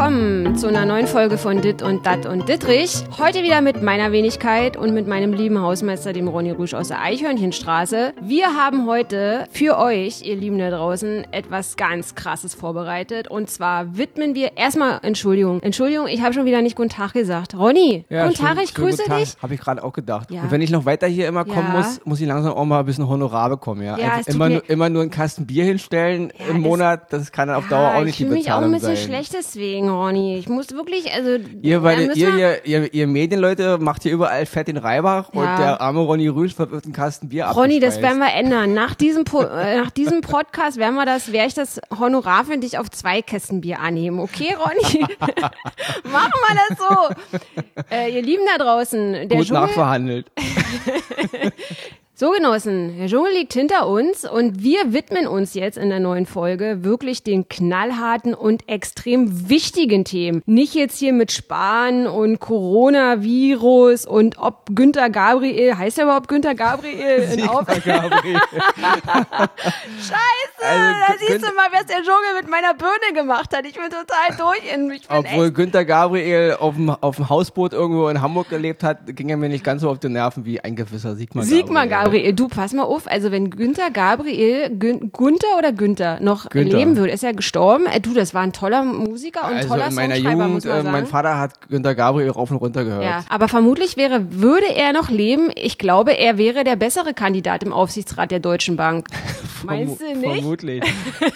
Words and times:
willkommen 0.00 0.56
zu 0.56 0.66
einer 0.66 0.86
neuen 0.86 1.06
Folge 1.06 1.36
von 1.36 1.60
Dit 1.60 1.82
und 1.82 2.06
Dat 2.06 2.24
und 2.24 2.48
Dittrich. 2.48 3.04
Heute 3.18 3.42
wieder 3.42 3.60
mit 3.60 3.82
meiner 3.82 4.12
Wenigkeit 4.12 4.78
und 4.78 4.94
mit 4.94 5.06
meinem 5.06 5.34
lieben 5.34 5.60
Hausmeister, 5.60 6.14
dem 6.14 6.26
Ronny 6.26 6.52
Rusch 6.52 6.72
aus 6.72 6.88
der 6.88 7.02
Eichhörnchenstraße. 7.02 8.14
Wir 8.22 8.46
haben 8.56 8.86
heute 8.86 9.44
für 9.52 9.76
euch, 9.76 10.22
ihr 10.22 10.36
Lieben 10.36 10.58
da 10.58 10.70
draußen, 10.70 11.26
etwas 11.32 11.76
ganz 11.76 12.14
Krasses 12.14 12.54
vorbereitet. 12.54 13.28
Und 13.28 13.50
zwar 13.50 13.98
widmen 13.98 14.34
wir 14.34 14.56
erstmal, 14.56 15.00
Entschuldigung, 15.02 15.60
Entschuldigung, 15.60 16.06
ich 16.08 16.22
habe 16.22 16.32
schon 16.32 16.46
wieder 16.46 16.62
nicht 16.62 16.76
Guten 16.76 16.88
Tag 16.88 17.12
gesagt. 17.12 17.54
Ronny, 17.54 18.06
Ja, 18.08 18.26
guten 18.26 18.38
Tag, 18.38 18.54
schön- 18.56 18.64
ich 18.64 18.70
schönen 18.70 18.86
grüße 18.88 19.02
guten 19.02 19.10
Tag. 19.10 19.18
dich. 19.18 19.36
Habe 19.42 19.52
ich 19.54 19.60
gerade 19.60 19.84
auch 19.84 19.92
gedacht. 19.92 20.30
Ja. 20.30 20.40
Und 20.40 20.50
wenn 20.50 20.62
ich 20.62 20.70
noch 20.70 20.86
weiter 20.86 21.08
hier 21.08 21.28
immer 21.28 21.44
kommen 21.44 21.68
Ja. 21.74 21.78
muss, 21.78 22.00
muss 22.06 22.20
ich 22.22 22.26
langsam 22.26 22.54
auch 22.54 22.64
mal 22.64 22.80
ein 22.80 22.86
bisschen 22.86 23.06
Honorar 23.06 23.50
bekommen. 23.50 23.82
Ja, 23.82 23.98
Ja, 23.98 24.20
immer, 24.24 24.48
nur, 24.48 24.70
immer 24.70 24.88
nur 24.88 25.02
einen 25.02 25.10
Kasten 25.10 25.46
Bier 25.46 25.64
hinstellen 25.64 26.32
im 26.48 26.62
Monat, 26.62 27.12
das 27.12 27.30
kann 27.32 27.48
dann 27.48 27.58
auf 27.58 27.68
Dauer 27.68 27.96
auch 27.96 28.00
nicht 28.00 28.12
ich 28.12 28.16
die 28.16 28.22
fühle 28.24 28.36
mich 28.36 28.50
auch 28.50 28.62
ein 28.62 28.70
Bezahlung 28.72 28.72
bisschen 28.72 28.96
sein. 28.96 29.04
schlecht 29.04 29.34
deswegen, 29.34 29.89
Ronny. 29.90 30.36
Ich 30.38 30.48
muss 30.48 30.70
wirklich, 30.72 31.12
also. 31.12 31.38
Ihr, 31.62 31.82
weil, 31.82 32.10
ihr, 32.16 32.34
ihr, 32.36 32.64
ihr, 32.64 32.94
ihr 32.94 33.06
Medienleute 33.06 33.78
macht 33.78 34.02
hier 34.04 34.12
überall 34.12 34.46
fett 34.46 34.68
den 34.68 34.76
Reibach 34.76 35.30
Ja. 35.34 35.40
und 35.40 35.58
der 35.58 35.80
arme 35.80 36.00
Ronny 36.00 36.28
Rüsch 36.28 36.58
wird 36.58 36.84
einen 36.84 36.92
Kasten 36.92 37.28
Bier 37.28 37.46
Ronny, 37.46 37.80
das 37.80 38.00
werden 38.00 38.18
wir 38.18 38.32
ändern. 38.32 38.72
Nach 38.74 38.94
diesem, 38.94 39.24
Po- 39.24 39.42
äh, 39.42 39.78
nach 39.78 39.90
diesem 39.90 40.20
Podcast 40.20 40.76
werden 40.78 40.94
wir 40.94 41.04
das, 41.06 41.32
werde 41.32 41.48
ich 41.48 41.54
das 41.54 41.80
Honorar 41.98 42.44
für 42.44 42.56
dich 42.58 42.78
auf 42.78 42.90
zwei 42.90 43.22
Kästen 43.22 43.60
Bier 43.60 43.80
anheben. 43.80 44.20
Okay, 44.20 44.54
Ronny? 44.58 45.04
Machen 46.04 46.32
wir 46.48 46.58
das 46.68 46.78
so. 46.78 47.40
Äh, 47.94 48.14
ihr 48.14 48.22
Lieben 48.22 48.42
da 48.56 48.62
draußen, 48.64 49.12
der 49.12 49.26
Gut 49.38 49.46
Dschungel, 49.46 49.62
nachverhandelt. 49.62 50.30
so 52.20 52.32
Genossen, 52.32 52.98
der 52.98 53.06
Dschungel 53.08 53.32
liegt 53.32 53.54
hinter 53.54 53.88
uns 53.88 54.28
und 54.30 54.62
wir 54.62 54.92
widmen 54.92 55.26
uns 55.26 55.54
jetzt 55.54 55.78
in 55.78 55.88
der 55.88 56.00
neuen 56.00 56.26
Folge 56.26 56.84
wirklich 56.84 57.22
den 57.22 57.48
knallharten 57.48 58.34
und 58.34 58.68
extrem 58.68 59.48
wichtigen 59.48 60.04
Themen. 60.04 60.42
Nicht 60.44 60.74
jetzt 60.74 60.98
hier 60.98 61.14
mit 61.14 61.32
Spahn 61.32 62.06
und 62.06 62.38
Coronavirus 62.38 64.04
und 64.04 64.36
ob 64.38 64.66
Günther 64.74 65.08
Gabriel, 65.08 65.78
heißt 65.78 65.96
er 65.96 66.04
überhaupt 66.04 66.28
Günther 66.28 66.54
Gabriel? 66.54 67.26
in 67.32 67.48
Auf 67.48 67.64
Gabriel. 67.66 68.38
Scheiße, 69.98 70.62
Also, 70.62 71.00
da 71.08 71.14
siehst 71.18 71.42
du 71.42 71.54
mal, 71.54 71.68
was 71.72 71.86
der 71.86 72.02
Dschungel 72.02 72.34
mit 72.42 72.50
meiner 72.50 72.74
Birne 72.74 73.14
gemacht 73.14 73.56
hat. 73.56 73.64
Ich 73.64 73.72
bin 73.72 73.84
total 73.84 74.36
durch. 74.36 74.74
in- 74.74 74.90
Ich 74.90 75.08
bin 75.08 75.16
Obwohl 75.16 75.46
echt, 75.46 75.54
Günther 75.54 75.86
Gabriel 75.86 76.56
auf 76.60 76.74
dem, 76.74 76.90
auf 76.90 77.16
dem 77.16 77.30
Hausboot 77.30 77.72
irgendwo 77.72 78.08
in 78.10 78.20
Hamburg 78.20 78.50
gelebt 78.50 78.82
hat, 78.82 78.98
ging 79.16 79.30
er 79.30 79.38
mir 79.38 79.48
nicht 79.48 79.64
ganz 79.64 79.80
so 79.80 79.88
auf 79.88 79.98
die 79.98 80.10
Nerven 80.10 80.44
wie 80.44 80.60
ein 80.60 80.76
gewisser 80.76 81.16
Sigmar 81.16 81.44
Sigmar 81.44 81.86
Gabriel. 81.86 82.09
Gabriel, 82.12 82.32
du 82.32 82.48
pass 82.48 82.72
mal 82.72 82.82
auf, 82.82 83.06
also 83.06 83.30
wenn 83.30 83.50
Günther 83.50 83.90
Gabriel, 83.90 84.70
Gün, 84.78 85.10
Günther 85.12 85.56
oder 85.58 85.72
Günther 85.72 86.18
noch 86.20 86.48
Günther. 86.50 86.78
leben 86.78 86.96
würde, 86.96 87.12
ist 87.12 87.24
er 87.24 87.32
gestorben. 87.34 87.86
Äh, 87.86 88.00
du, 88.00 88.12
das 88.14 88.34
war 88.34 88.42
ein 88.42 88.52
toller 88.52 88.82
Musiker 88.84 89.46
und 89.48 89.56
Also 89.56 89.68
toller 89.68 89.88
in 89.88 89.94
meiner 89.94 90.14
Songschreiber, 90.16 90.42
Jugend, 90.42 90.54
muss 90.54 90.64
man 90.64 90.72
äh, 90.72 90.76
sagen. 90.82 90.92
mein 90.92 91.06
Vater 91.06 91.38
hat 91.38 91.68
Günther 91.68 91.94
Gabriel 91.94 92.30
rauf 92.30 92.50
und 92.50 92.56
runter 92.58 92.84
gehört. 92.84 93.04
ja, 93.04 93.24
aber 93.28 93.48
vermutlich 93.48 93.96
wäre, 93.96 94.26
würde 94.32 94.66
er 94.74 94.92
noch 94.92 95.08
leben, 95.10 95.50
ich 95.54 95.78
glaube, 95.78 96.12
er 96.18 96.38
wäre 96.38 96.64
der 96.64 96.76
bessere 96.76 97.14
Kandidat 97.14 97.62
im 97.62 97.72
Aufsichtsrat 97.72 98.30
der 98.30 98.40
Deutschen 98.40 98.76
Bank. 98.76 99.08
Meinst 99.64 100.00
du 100.00 100.06
nicht? 100.06 100.20
Vermutlich. 100.20 100.84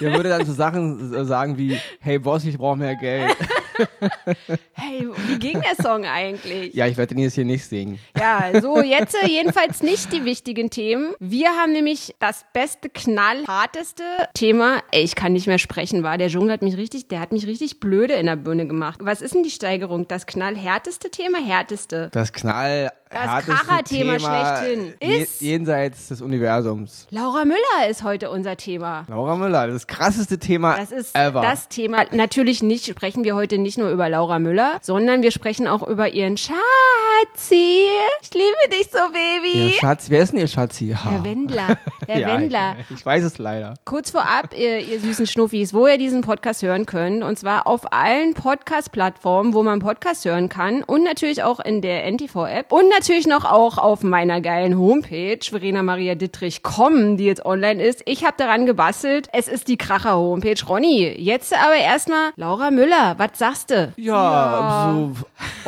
Der 0.01 0.13
würde 0.15 0.29
dann 0.31 0.47
so 0.47 0.53
Sachen 0.53 1.15
äh, 1.15 1.25
sagen 1.25 1.59
wie, 1.59 1.79
hey 2.01 2.19
Boss, 2.19 2.45
ich 2.45 2.59
brauche 2.59 2.77
mehr 2.79 2.97
Geld. 2.97 3.37
Hey, 4.77 5.07
wie 5.29 5.39
ging 5.39 5.61
der 5.61 5.83
Song 5.83 6.05
eigentlich? 6.05 6.75
ja, 6.75 6.87
ich 6.87 6.97
werde 6.97 7.15
den 7.15 7.23
jetzt 7.23 7.35
hier 7.35 7.45
nicht 7.45 7.65
singen. 7.65 7.99
Ja, 8.19 8.61
so 8.61 8.83
jetzt 8.83 9.15
äh, 9.23 9.29
jedenfalls 9.29 9.83
nicht 9.83 10.13
die 10.13 10.25
wichtigen 10.25 10.69
Themen. 10.71 11.15
Wir 11.21 11.51
haben 11.51 11.73
nämlich 11.73 12.15
das 12.19 12.45
beste, 12.53 12.89
knallharteste 12.89 14.03
Thema. 14.35 14.83
Ey, 14.91 15.03
ich 15.03 15.15
kann 15.15 15.33
nicht 15.33 15.47
mehr 15.47 15.59
sprechen, 15.59 16.03
war 16.03 16.19
der 16.19 16.29
Dschungel 16.29 16.53
hat 16.53 16.63
mich 16.63 16.77
richtig, 16.77 17.09
der 17.09 17.21
hat 17.21 17.33
mich 17.33 17.47
richtig 17.47 17.81
blöde 17.81 18.15
in 18.15 18.27
der 18.27 18.37
Birne 18.37 18.67
gemacht. 18.67 19.01
Was 19.03 19.23
ist 19.23 19.35
denn 19.35 19.43
die 19.43 19.51
Steigerung? 19.51 20.09
Das 20.09 20.27
knallhärteste 20.27 21.11
Thema, 21.11 21.39
härteste. 21.39 22.11
Das 22.13 22.33
Knall. 22.33 22.91
Das 23.15 23.45
Kracherthema 23.45 24.19
schlechthin 24.19 24.95
ist- 25.01 25.41
jenseits 25.41 26.09
des 26.09 26.21
Universums. 26.21 27.07
Laura 27.11 27.45
Müller 27.45 27.89
ist 27.89 28.03
heute 28.03 28.31
unser 28.31 28.57
Thema. 28.57 29.05
Laura 29.09 29.37
Müller, 29.37 29.67
das 29.69 29.87
krasseste 29.87 30.39
Thema 30.39 30.77
Das 30.77 30.91
ist 30.93 31.17
ever. 31.17 31.41
das 31.43 31.69
Thema. 31.69 32.05
Natürlich 32.11 32.63
nicht, 32.63 32.87
sprechen 32.87 33.25
wir 33.25 33.35
heute 33.37 33.59
nicht 33.59 33.79
nur 33.79 33.91
über 33.91 34.09
Laura 34.09 34.39
Müller, 34.39 34.79
sondern 34.83 35.23
wir 35.23 35.31
sprechen 35.31 35.67
auch 35.69 35.87
über 35.87 36.09
ihren 36.09 36.37
Schatzi. 36.37 37.87
Ich 38.23 38.35
liebe 38.35 38.77
dich 38.79 38.89
so, 38.91 38.99
Baby. 39.13 39.67
Ihr 39.67 39.71
Schatz, 39.81 40.07
wer 40.11 40.23
ist 40.23 40.33
denn 40.33 40.41
Ihr 40.41 40.49
Schatzi? 40.49 40.89
Ha. 41.03 41.11
Der 41.11 41.25
Wendler. 41.25 41.79
Der 42.09 42.19
ja, 42.19 42.29
Wendler. 42.29 42.77
Ich, 42.91 42.97
ich 42.99 43.07
weiß 43.07 43.25
es 43.25 43.39
leider. 43.39 43.75
Kurz 43.85 44.11
vorab, 44.11 44.55
ihr, 44.57 44.79
ihr 44.81 45.01
süßen 45.01 45.27
Schnuffis, 45.27 45.73
wo 45.73 45.87
ihr 45.87 45.99
diesen 45.99 46.21
Podcast 46.23 46.63
hören 46.63 46.85
könnt. 46.87 47.23
Und 47.23 47.39
zwar 47.39 47.67
auf 47.67 47.93
allen 47.93 48.35
Podcast-Plattformen, 48.35 49.55
wo 49.55 49.63
man 49.63 49.79
Podcast 49.79 50.25
hören 50.25 50.49
kann. 50.49 50.83
Und 50.83 51.05
natürlich 51.05 51.43
auch 51.43 51.61
in 51.61 51.81
der 51.81 52.05
NTV-App. 52.11 52.73
Und 52.73 52.89
natürlich 52.89 53.04
noch 53.27 53.45
auch 53.45 53.79
auf 53.79 54.03
meiner 54.03 54.41
geilen 54.41 54.79
Homepage, 54.79 55.39
Verena 55.43 55.83
Maria 55.83 56.15
Dittrich.com, 56.15 57.17
die 57.17 57.25
jetzt 57.25 57.45
online 57.45 57.83
ist. 57.83 58.03
Ich 58.07 58.25
habe 58.25 58.35
daran 58.37 58.67
gebastelt. 58.67 59.29
Es 59.33 59.47
ist 59.47 59.69
die 59.69 59.77
Kracher-Homepage. 59.77 60.57
Ronny, 60.67 61.15
jetzt 61.19 61.55
aber 61.55 61.77
erstmal 61.77 62.31
Laura 62.37 62.71
Müller. 62.71 63.15
Was 63.19 63.39
sagst 63.39 63.71
du? 63.71 63.93
Ja, 63.97 64.93
so 64.95 65.13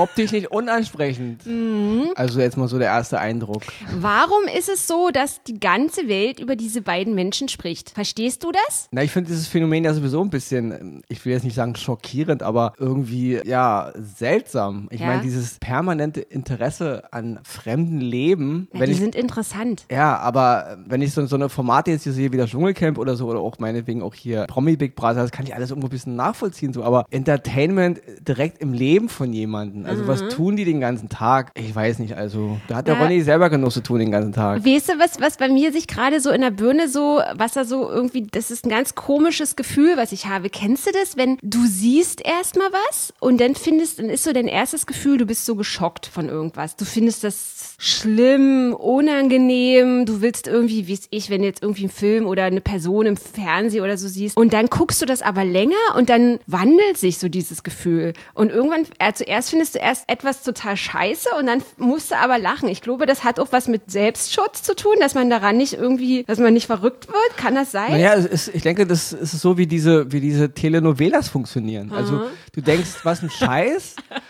optisch 0.03 0.33
nicht 0.33 0.51
unansprechend. 0.51 1.45
Mhm. 1.47 2.11
Also 2.15 2.41
jetzt 2.41 2.57
mal 2.57 2.69
so 2.69 2.79
der 2.79 2.89
erste 2.89 3.19
Eindruck. 3.21 3.63
Warum 3.99 4.45
ist 4.57 4.69
es 4.69 4.87
so, 4.87 5.11
dass 5.11 5.43
die 5.43 5.61
ganze 5.61 6.09
Welt 6.09 6.41
über 6.41 6.57
diese 6.57 6.81
beiden 6.83 7.15
Menschen 7.15 7.49
spricht? 7.49 7.91
Verstehst 7.91 8.45
du 8.45 8.53
das? 8.53 8.89
Na, 8.93 9.03
ich 9.03 9.11
finde 9.11 9.29
dieses 9.31 9.47
Phänomen 9.47 9.85
ja 9.85 9.93
sowieso 9.95 10.23
ein 10.23 10.31
bisschen, 10.31 11.03
ich 11.09 11.25
will 11.25 11.33
jetzt 11.33 11.45
nicht 11.45 11.55
sagen 11.55 11.77
schockierend, 11.77 12.43
aber 12.43 12.73
irgendwie, 12.79 13.41
ja, 13.45 13.93
seltsam. 13.97 14.89
Ich 14.91 15.01
Ja. 15.01 15.07
meine, 15.09 15.23
dieses 15.23 15.59
permanente 15.59 16.21
Interesse 16.21 17.05
an 17.13 17.26
fremden 17.45 18.01
Leben, 18.01 18.69
Ja, 18.73 18.81
wenn 18.81 18.87
die 18.87 18.93
ich, 18.93 18.99
sind 19.01 19.15
interessant. 19.15 19.85
ja, 19.91 20.17
aber 20.19 20.79
wenn 20.87 21.03
ich 21.03 21.13
so, 21.13 21.25
so 21.27 21.37
eine 21.37 21.49
Formate 21.49 21.91
jetzt 21.91 22.05
hier 22.05 22.13
sehe 22.13 22.33
wie 22.33 22.37
das 22.37 22.51
Dschungelcamp 22.51 22.99
oder 22.99 23.17
so, 23.17 23.27
oder 23.27 23.41
auch 23.41 23.59
meinetwegen 23.59 24.03
auch 24.03 24.15
hier 24.15 24.45
Promi 24.47 24.77
Big 24.77 24.95
Brother, 24.97 25.23
das 25.23 25.31
kann 25.33 25.47
ich 25.47 25.55
alles 25.55 25.71
irgendwo 25.71 25.87
ein 25.89 25.91
bisschen 25.91 26.17
nachvollziehen, 26.17 26.73
so, 26.73 26.83
aber 26.85 27.05
Entertainment 27.11 28.01
direkt 28.27 28.61
im 28.63 28.73
Leben 28.73 29.09
von 29.09 29.33
jemandem, 29.33 29.87
also 29.87 30.07
was 30.07 30.27
tun 30.29 30.57
die 30.57 30.65
den 30.65 30.81
ganzen 30.81 31.09
Tag? 31.09 31.51
Ich 31.55 31.75
weiß 31.75 31.99
nicht, 31.99 32.17
also, 32.17 32.59
da 32.69 32.77
hat 32.77 32.87
der 32.89 32.95
Mhm. 32.97 33.01
Ja. 33.01 33.07
Ronny 33.07 33.23
selber 33.23 33.51
genug 33.51 33.73
zu 33.73 33.83
tun 33.83 33.99
den 33.99 34.11
ganzen 34.11 34.33
Tag. 34.33 34.65
Weißt 34.65 34.89
du, 34.89 34.99
was, 34.99 35.21
was 35.21 35.37
bei 35.37 35.49
mir 35.49 35.73
sich 35.73 35.87
gerade 35.87 36.21
so 36.21 36.31
in 36.31 36.41
der 36.41 36.51
Birne 36.51 36.89
so, 36.89 37.21
was 37.35 37.53
da 37.53 37.65
so 37.65 37.91
irgendwie, 37.91 38.23
das 38.31 38.51
ist 38.51 38.65
ein 38.65 38.71
ganz 38.71 38.95
komisches 38.95 39.55
Gefühl, 39.57 39.97
was 39.97 40.13
ich 40.13 40.27
habe. 40.27 40.49
Kennst 40.51 40.87
du 40.87 40.91
das, 40.93 41.17
wenn 41.17 41.37
du 41.43 41.67
siehst 41.67 42.25
erstmal 42.25 42.69
was 42.89 43.13
und 43.21 43.41
dann 43.41 43.55
findest, 43.55 43.99
dann 43.99 44.09
ist 44.09 44.25
so 44.25 44.33
dein 44.33 44.49
erstes 44.49 44.87
Gefühl, 44.87 45.19
du 45.19 45.27
bist 45.27 45.45
so 45.45 45.57
geschockt 45.57 46.07
von 46.07 46.29
irgendwas. 46.29 46.77
Du 46.77 46.85
findest 46.85 47.06
das 47.07 47.75
schlimm, 47.79 48.75
unangenehm, 48.75 50.07
du 50.07 50.23
willst 50.23 50.47
irgendwie, 50.47 50.87
wie 50.87 50.95
es 50.95 51.09
ich, 51.11 51.29
wenn 51.29 51.43
du 51.43 51.47
jetzt 51.47 51.63
irgendwie 51.63 51.83
einen 51.83 51.91
Film 51.91 52.27
oder 52.27 52.45
eine 52.45 52.63
Person 52.63 53.05
im 53.05 53.17
Fernsehen 53.17 53.85
oder 53.85 53.99
so 53.99 54.09
siehst 54.09 54.37
und 54.37 54.53
dann 54.55 54.67
guckst 54.67 55.03
du 55.03 55.07
das 55.07 55.21
aber 55.21 55.45
länger 55.45 55.75
und 55.95 56.09
dann 56.09 56.39
wandelt 56.47 56.97
sich 56.97 57.19
so 57.19 57.29
dieses 57.29 57.63
Gefühl. 57.63 58.15
Und 58.33 58.51
irgendwann, 58.51 58.87
äh, 58.99 59.13
zuerst 59.13 59.51
findest 59.51 59.75
du 59.75 59.79
erst 59.79 60.05
etwas 60.09 60.43
total 60.43 60.77
scheiße 60.77 61.29
und 61.39 61.47
dann 61.47 61.63
musst 61.77 62.11
du 62.11 62.17
aber 62.17 62.39
lachen. 62.39 62.69
Ich 62.69 62.81
glaube, 62.81 63.05
das 63.05 63.25
hat 63.25 63.39
auch 63.39 63.49
was 63.51 63.69
mit 63.69 63.91
Selbstschutz 63.91 64.63
zu 64.63 64.75
tun, 64.75 64.95
dass 65.01 65.15
man 65.15 65.29
daran 65.29 65.59
nicht 65.59 65.75
irgendwie, 65.75 66.25
dass 66.25 66.39
man 66.39 66.55
nicht 66.55 66.67
verrückt 66.67 67.09
wird. 67.09 67.37
Kann 67.37 67.55
das 67.55 67.73
sein? 67.73 67.91
Naja, 67.91 68.15
ist, 68.15 68.49
ich 68.55 68.63
denke, 68.63 68.87
das 68.87 69.13
ist 69.13 69.33
so, 69.33 69.59
wie 69.59 69.67
diese, 69.67 70.11
wie 70.13 70.21
diese 70.21 70.53
Telenovelas 70.53 71.29
funktionieren. 71.29 71.93
Also 71.93 72.23
du 72.55 72.63
denkst, 72.63 73.01
was 73.03 73.23
ein 73.23 73.31
Scheiß 73.31 73.97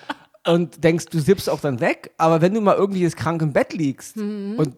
und 0.46 0.82
denkst, 0.84 1.06
du 1.06 1.18
sippst 1.18 1.50
auch 1.50 1.60
dann 1.60 1.80
weg, 1.80 2.12
aber 2.18 2.40
wenn 2.40 2.54
du 2.54 2.60
mal 2.60 2.76
irgendwie 2.76 3.00
jetzt 3.02 3.16
krank 3.16 3.42
im 3.42 3.52
Bett 3.52 3.72
liegst 3.72 4.16
und 4.16 4.28
lau- 4.58 4.76